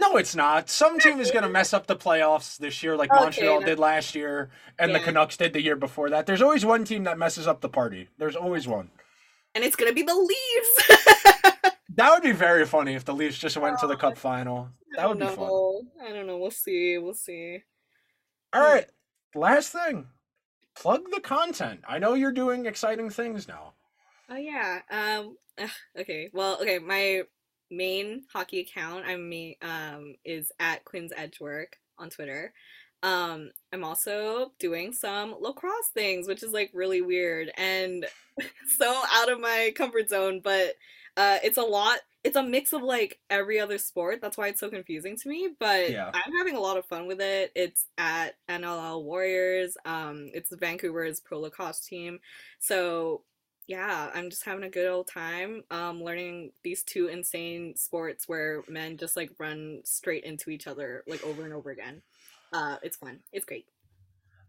[0.00, 0.70] No, it's not.
[0.70, 3.66] Some team is going to mess up the playoffs this year, like Okay, Montreal that-
[3.66, 6.24] did last year, and the Canucks did the year before that.
[6.24, 8.08] There's always one team that messes up the party.
[8.16, 8.90] There's always one.
[9.56, 11.00] and it's gonna be the Leafs.
[11.98, 14.68] That would be very funny if the Leafs just went to the oh, Cup final.
[14.94, 15.88] That would be fun.
[16.00, 16.38] I don't know.
[16.38, 16.96] We'll see.
[16.96, 17.64] We'll see.
[18.52, 18.86] All right,
[19.34, 20.06] last thing.
[20.76, 21.80] Plug the content.
[21.88, 23.72] I know you're doing exciting things now.
[24.28, 24.80] Oh yeah.
[24.90, 25.36] Um.
[25.58, 26.30] ugh, okay.
[26.32, 26.58] Well.
[26.60, 26.78] Okay.
[26.78, 27.22] My
[27.70, 32.52] main hockey account I'm ma- um is at Quinn's Edgework on Twitter.
[33.02, 33.50] Um.
[33.72, 38.06] I'm also doing some lacrosse things, which is like really weird and
[38.78, 40.40] so out of my comfort zone.
[40.42, 40.74] But
[41.16, 41.98] uh, it's a lot.
[42.24, 44.20] It's a mix of like every other sport.
[44.20, 45.50] That's why it's so confusing to me.
[45.58, 46.10] But Yeah.
[46.12, 47.50] I'm having a lot of fun with it.
[47.56, 49.76] It's at NLL Warriors.
[49.84, 50.28] Um.
[50.34, 52.20] It's Vancouver's pro lacrosse team.
[52.58, 53.22] So
[53.68, 58.62] yeah, I'm just having a good old time um, learning these two insane sports where
[58.66, 62.02] men just like run straight into each other like over and over again.
[62.52, 63.20] Uh, it's fun.
[63.30, 63.66] It's great.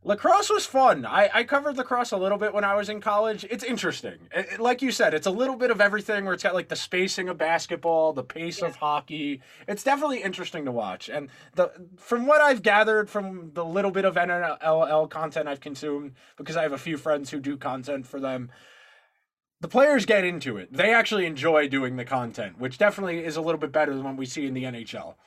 [0.01, 1.05] Lacrosse was fun.
[1.05, 3.45] I, I covered lacrosse a little bit when I was in college.
[3.49, 4.29] It's interesting.
[4.33, 6.69] It- it- like you said, it's a little bit of everything where it's got like
[6.69, 9.41] the spacing of basketball, the pace of hockey.
[9.67, 11.09] It's definitely interesting to watch.
[11.09, 16.13] And the from what I've gathered from the little bit of NLL content I've consumed,
[16.37, 18.49] because I have a few friends who do content for them,
[19.61, 20.71] the players get into it.
[20.73, 24.17] They actually enjoy doing the content, which definitely is a little bit better than what
[24.17, 25.17] we see in the NHL.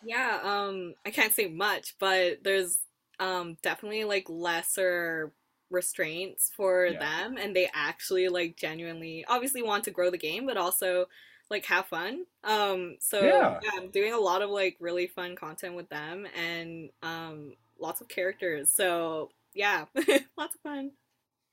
[0.00, 2.78] Yeah, um, I can't say much, but there's
[3.20, 5.32] um definitely like lesser
[5.70, 6.98] restraints for Yeah.
[6.98, 11.06] them, and they actually like genuinely, obviously want to grow the game, but also
[11.50, 12.24] like have fun.
[12.44, 13.62] Um, so Yeah.
[13.62, 18.00] yeah, I'm doing a lot of like really fun content with them, and um, lots
[18.00, 18.70] of characters.
[18.72, 19.86] So yeah,
[20.36, 20.92] lots of fun.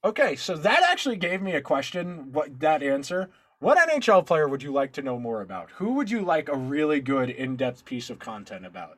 [0.04, 2.32] Okay, so that actually gave me a question.
[2.32, 3.30] What that answer?
[3.60, 5.70] What NHL player would you like to know more about?
[5.72, 8.98] Who would you like a really good in-depth piece of content about?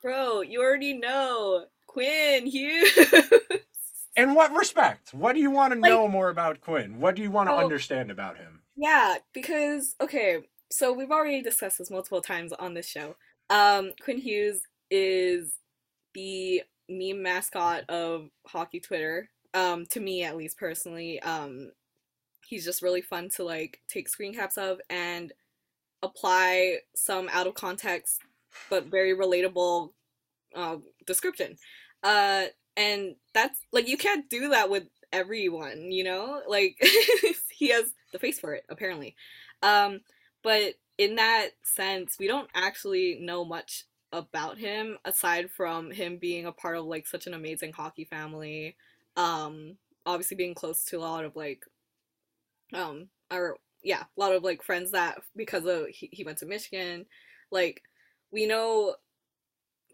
[0.00, 2.96] Bro, you already know Quinn Hughes.
[4.16, 5.12] In what respect?
[5.12, 7.00] What do you want to Like- know more about Quinn?
[7.00, 7.58] What do you want to Oh.
[7.58, 8.62] understand about him?
[8.76, 13.16] Yeah, because okay, so we've already discussed this multiple times on this show.
[13.50, 14.60] Um, Quinn Hughes
[14.90, 15.58] is
[16.14, 19.30] the meme mascot of hockey Twitter.
[19.54, 21.20] Um, to me at least personally.
[21.20, 21.72] Um,
[22.46, 25.32] he's just really fun to like take screen caps of and
[26.02, 28.20] apply some out of context
[28.70, 29.90] but very relatable
[30.54, 30.76] uh,
[31.06, 31.56] description.
[32.02, 32.46] Uh,
[32.76, 36.40] and that's like you can't do that with everyone, you know?
[36.48, 36.76] Like
[37.50, 39.16] he has the face for it, apparently.
[39.62, 40.00] Um,
[40.42, 46.46] but in that sense, we don't actually know much about him aside from him being
[46.46, 48.76] a part of like such an amazing hockey family.
[49.18, 51.62] Um, obviously being close to a lot of like
[52.74, 56.46] um or yeah, a lot of like friends that because of he, he went to
[56.46, 57.06] Michigan,
[57.50, 57.82] like
[58.32, 58.96] we know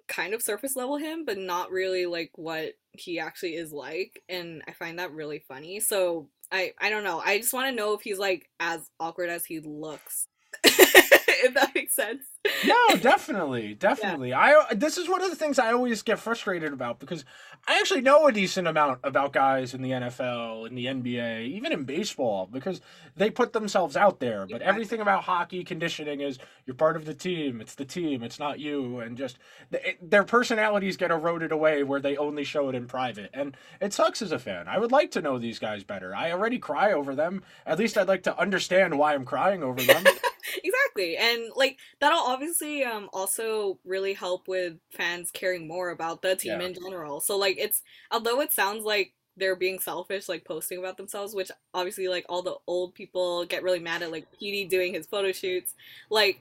[0.08, 4.62] kind of surface level him, but not really like what he actually is like, and
[4.68, 5.80] I find that really funny.
[5.80, 7.20] So I I don't know.
[7.24, 10.28] I just want to know if he's like as awkward as he looks.
[10.64, 12.24] if that makes sense.
[12.64, 14.32] No, definitely, definitely.
[14.32, 17.24] I uh, this is one of the things I always get frustrated about because
[17.66, 21.72] I actually know a decent amount about guys in the NFL, in the NBA, even
[21.72, 22.82] in baseball because
[23.16, 24.46] they put themselves out there.
[24.46, 27.62] But everything about hockey conditioning is you're part of the team.
[27.62, 28.22] It's the team.
[28.22, 29.00] It's not you.
[29.00, 29.38] And just
[29.72, 33.94] it, their personalities get eroded away where they only show it in private, and it
[33.94, 34.68] sucks as a fan.
[34.68, 36.14] I would like to know these guys better.
[36.14, 37.42] I already cry over them.
[37.64, 40.04] At least I'd like to understand why I'm crying over them.
[40.62, 46.36] exactly and like that'll obviously um also really help with fans caring more about the
[46.36, 46.66] team Yeah.
[46.68, 50.96] in general so like it's although it sounds like they're being selfish like posting about
[50.96, 54.94] themselves which obviously like all the old people get really mad at like PD doing
[54.94, 55.74] his photo shoots
[56.10, 56.40] like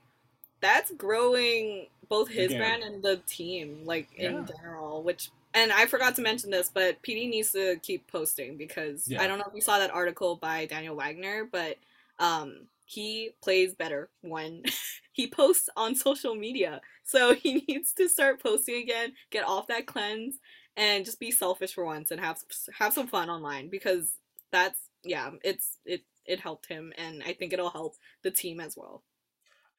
[0.61, 2.59] that's growing both his Again.
[2.59, 6.99] brand and the team like in general which and I forgot to mention this, but
[7.03, 9.22] PD needs to keep posting because Yeah.
[9.22, 11.78] I don't know if you saw that article by Daniel Wagner, but
[12.24, 14.63] um, he plays better when
[15.11, 16.82] he posts on social media.
[17.03, 20.39] So he needs to start posting again, get off that cleanse,
[20.76, 22.39] and just be selfish for once and have
[22.80, 24.13] have some fun online because
[24.51, 28.76] that's yeah, it's it it helped him, and I think it'll help the team as
[28.78, 29.03] well.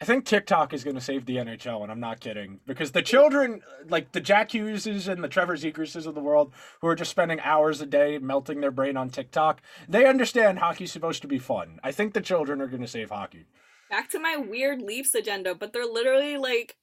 [0.05, 2.61] I think TikTok is going to save the NHL, and I'm not kidding.
[2.67, 6.53] Because the children, like the Jack Hugheses and the Trevor Zegrases of the world,
[6.83, 10.93] who are just spending hours a day melting their brain on TikTok, they understand hockey's
[10.93, 11.81] supposed to be fun.
[11.83, 13.47] I think the children are going to save hockey.
[13.89, 16.77] Back to my weird Leafs agenda, but they're literally like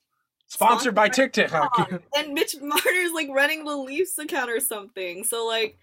[0.48, 2.02] Sponsored by TikTok.
[2.18, 5.26] and Mitch Marner's like running the Leafs account or something.
[5.26, 5.78] So like,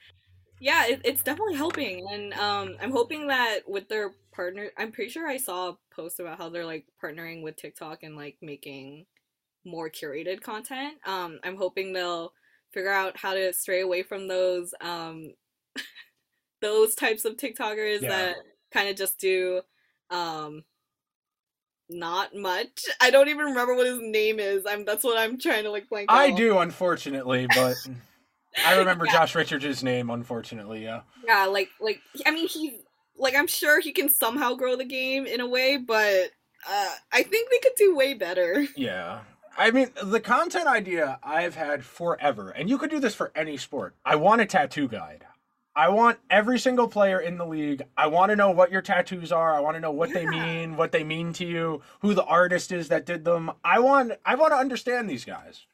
[0.61, 5.11] yeah, it, it's definitely helping, and um, I'm hoping that with their partner, I'm pretty
[5.11, 9.07] sure I saw a post about how they're like partnering with TikTok and like making
[9.65, 10.95] more curated content.
[11.07, 12.33] Um, I'm hoping they'll
[12.73, 15.33] figure out how to stray away from those um
[16.61, 18.09] those types of TikTokers Yeah.
[18.09, 18.37] that
[18.73, 19.63] kind of just do
[20.11, 20.65] um
[21.91, 22.85] not much.
[23.01, 24.67] I don't even remember what his name is.
[24.67, 26.19] I'm that's what I'm trying to like blank out.
[26.19, 26.37] I out.
[26.37, 27.77] do, unfortunately, but
[28.67, 29.13] I remember Yeah.
[29.13, 31.03] Josh Richards' name, unfortunately, yeah.
[31.25, 32.81] Yeah, like like I mean he
[33.17, 36.31] like I'm sure he can somehow grow the game in a way, but
[36.69, 38.67] uh I think they could do way better.
[38.77, 39.21] Yeah.
[39.57, 43.57] I mean, the content idea I've had forever, and you could do this for any
[43.57, 43.97] sport.
[44.05, 45.25] I want a tattoo guide.
[45.75, 47.83] I want every single player in the league.
[47.97, 49.55] I want to know what your tattoos are.
[49.55, 52.73] I want to know what they mean, what they mean to you, who the artist
[52.73, 53.51] is that did them.
[53.65, 55.67] I want I want to understand these guys.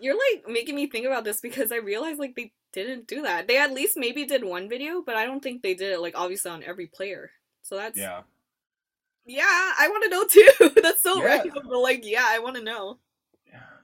[0.00, 3.46] You're like making me think about this because I realized like they didn't do that.
[3.48, 6.18] They at least maybe did one video, but I don't think they did it like
[6.18, 7.30] obviously on every player.
[7.62, 8.22] So that's yeah,
[9.24, 10.80] Yeah, I want to know too.
[10.82, 11.36] that's so Yeah.
[11.36, 12.98] random, but like yeah, I want to know.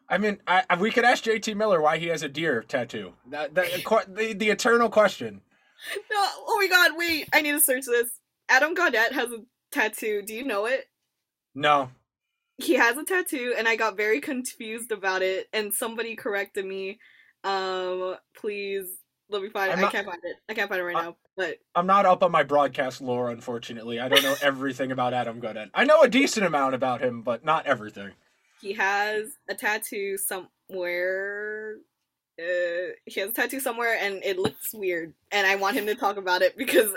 [0.08, 3.12] I mean, I, we could ask JT Miller why he has a deer tattoo.
[3.30, 3.66] That, that
[4.08, 5.40] the, the eternal question.
[6.10, 8.10] No, oh my god, wait, I need to search this.
[8.48, 9.38] Adam Gaudette has a
[9.70, 10.22] tattoo.
[10.26, 10.86] Do you know it?
[11.54, 11.90] No.
[12.62, 16.98] He has a tattoo and i got very confused about it and somebody corrected me
[17.44, 18.86] um please
[19.30, 20.96] let me find it I'm i not- can't find it i can't find it right
[20.96, 23.98] Uh, now but I'm not up on my broadcast lore, unfortunately.
[23.98, 25.70] I don't know everything about Adam Gaudette.
[25.72, 28.10] I know a decent amount about him, but not everything.
[28.60, 31.76] he has a tattoo somewhere
[32.38, 35.94] uh, he has a tattoo somewhere and it looks weird and i want him to
[35.94, 36.90] talk about it because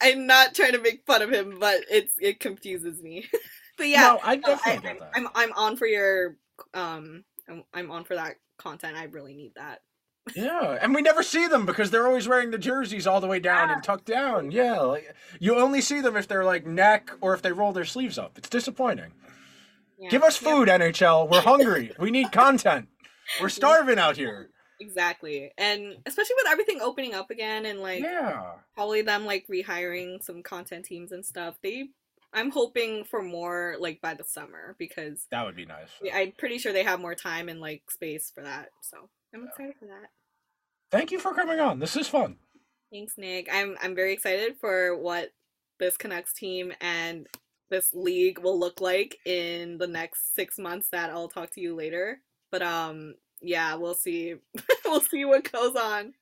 [0.00, 3.24] i'm not trying to make fun of him but it's it confuses me
[3.78, 5.10] but yeah no, I no, I, definitely get that.
[5.14, 6.36] I'm, I'm on for your
[6.74, 9.80] um I'm, I'm on for that content i really need that
[10.36, 13.40] Yeah, and we never see them because they're always wearing the jerseys all the way
[13.40, 14.52] down and tucked down.
[14.52, 17.84] Yeah, like you only see them if they're like neck or if they roll their
[17.84, 18.38] sleeves up.
[18.38, 19.12] It's disappointing.
[19.98, 20.10] Yeah.
[20.10, 21.28] Give us Yeah, food, NHL.
[21.28, 21.90] We're hungry.
[21.98, 22.86] we need content.
[23.40, 24.50] We're starving out here.
[24.80, 28.42] exactly and especially with everything opening up again and like Yeah.
[28.74, 31.88] probably them like rehiring some content teams and stuff they
[32.32, 35.88] i'm hoping for more like by the summer because That would be nice.
[36.02, 39.44] yeah, i'm pretty sure they have more time and like space for that so i'm
[39.46, 40.08] excited for that
[40.90, 41.78] Thank you for coming on.
[41.78, 42.36] This is fun.
[42.92, 45.30] thanks nick i'm i'm very excited for what
[45.78, 47.26] this Canucks team and
[47.70, 51.74] this league will look like in the next six months that i'll talk to you
[51.74, 52.18] later
[52.50, 54.34] but um yeah we'll see
[54.84, 56.12] we'll see what goes on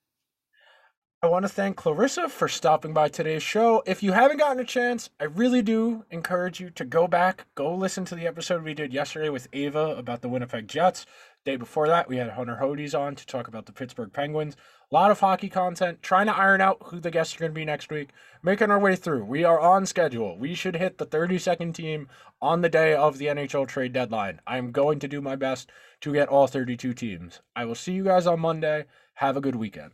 [1.22, 3.82] I want to thank Clarissa for stopping by today's show.
[3.84, 7.74] If you haven't gotten a chance, I really do encourage you to go back, go
[7.74, 11.04] listen to the episode we did yesterday with Ava about the Winnipeg Jets.
[11.44, 14.56] Day before that, we had Hunter Hodes on to talk about the Pittsburgh Penguins.
[14.90, 17.54] A lot of hockey content, trying to iron out who the guests are going to
[17.54, 18.12] be next week,
[18.42, 19.26] making our way through.
[19.26, 20.38] We are on schedule.
[20.38, 22.08] We should hit the 32nd team
[22.40, 24.40] on the day of the NHL trade deadline.
[24.46, 27.40] I am going to do my best to get all 32 teams.
[27.54, 28.86] I will see you guys on Monday.
[29.16, 29.92] Have a good weekend.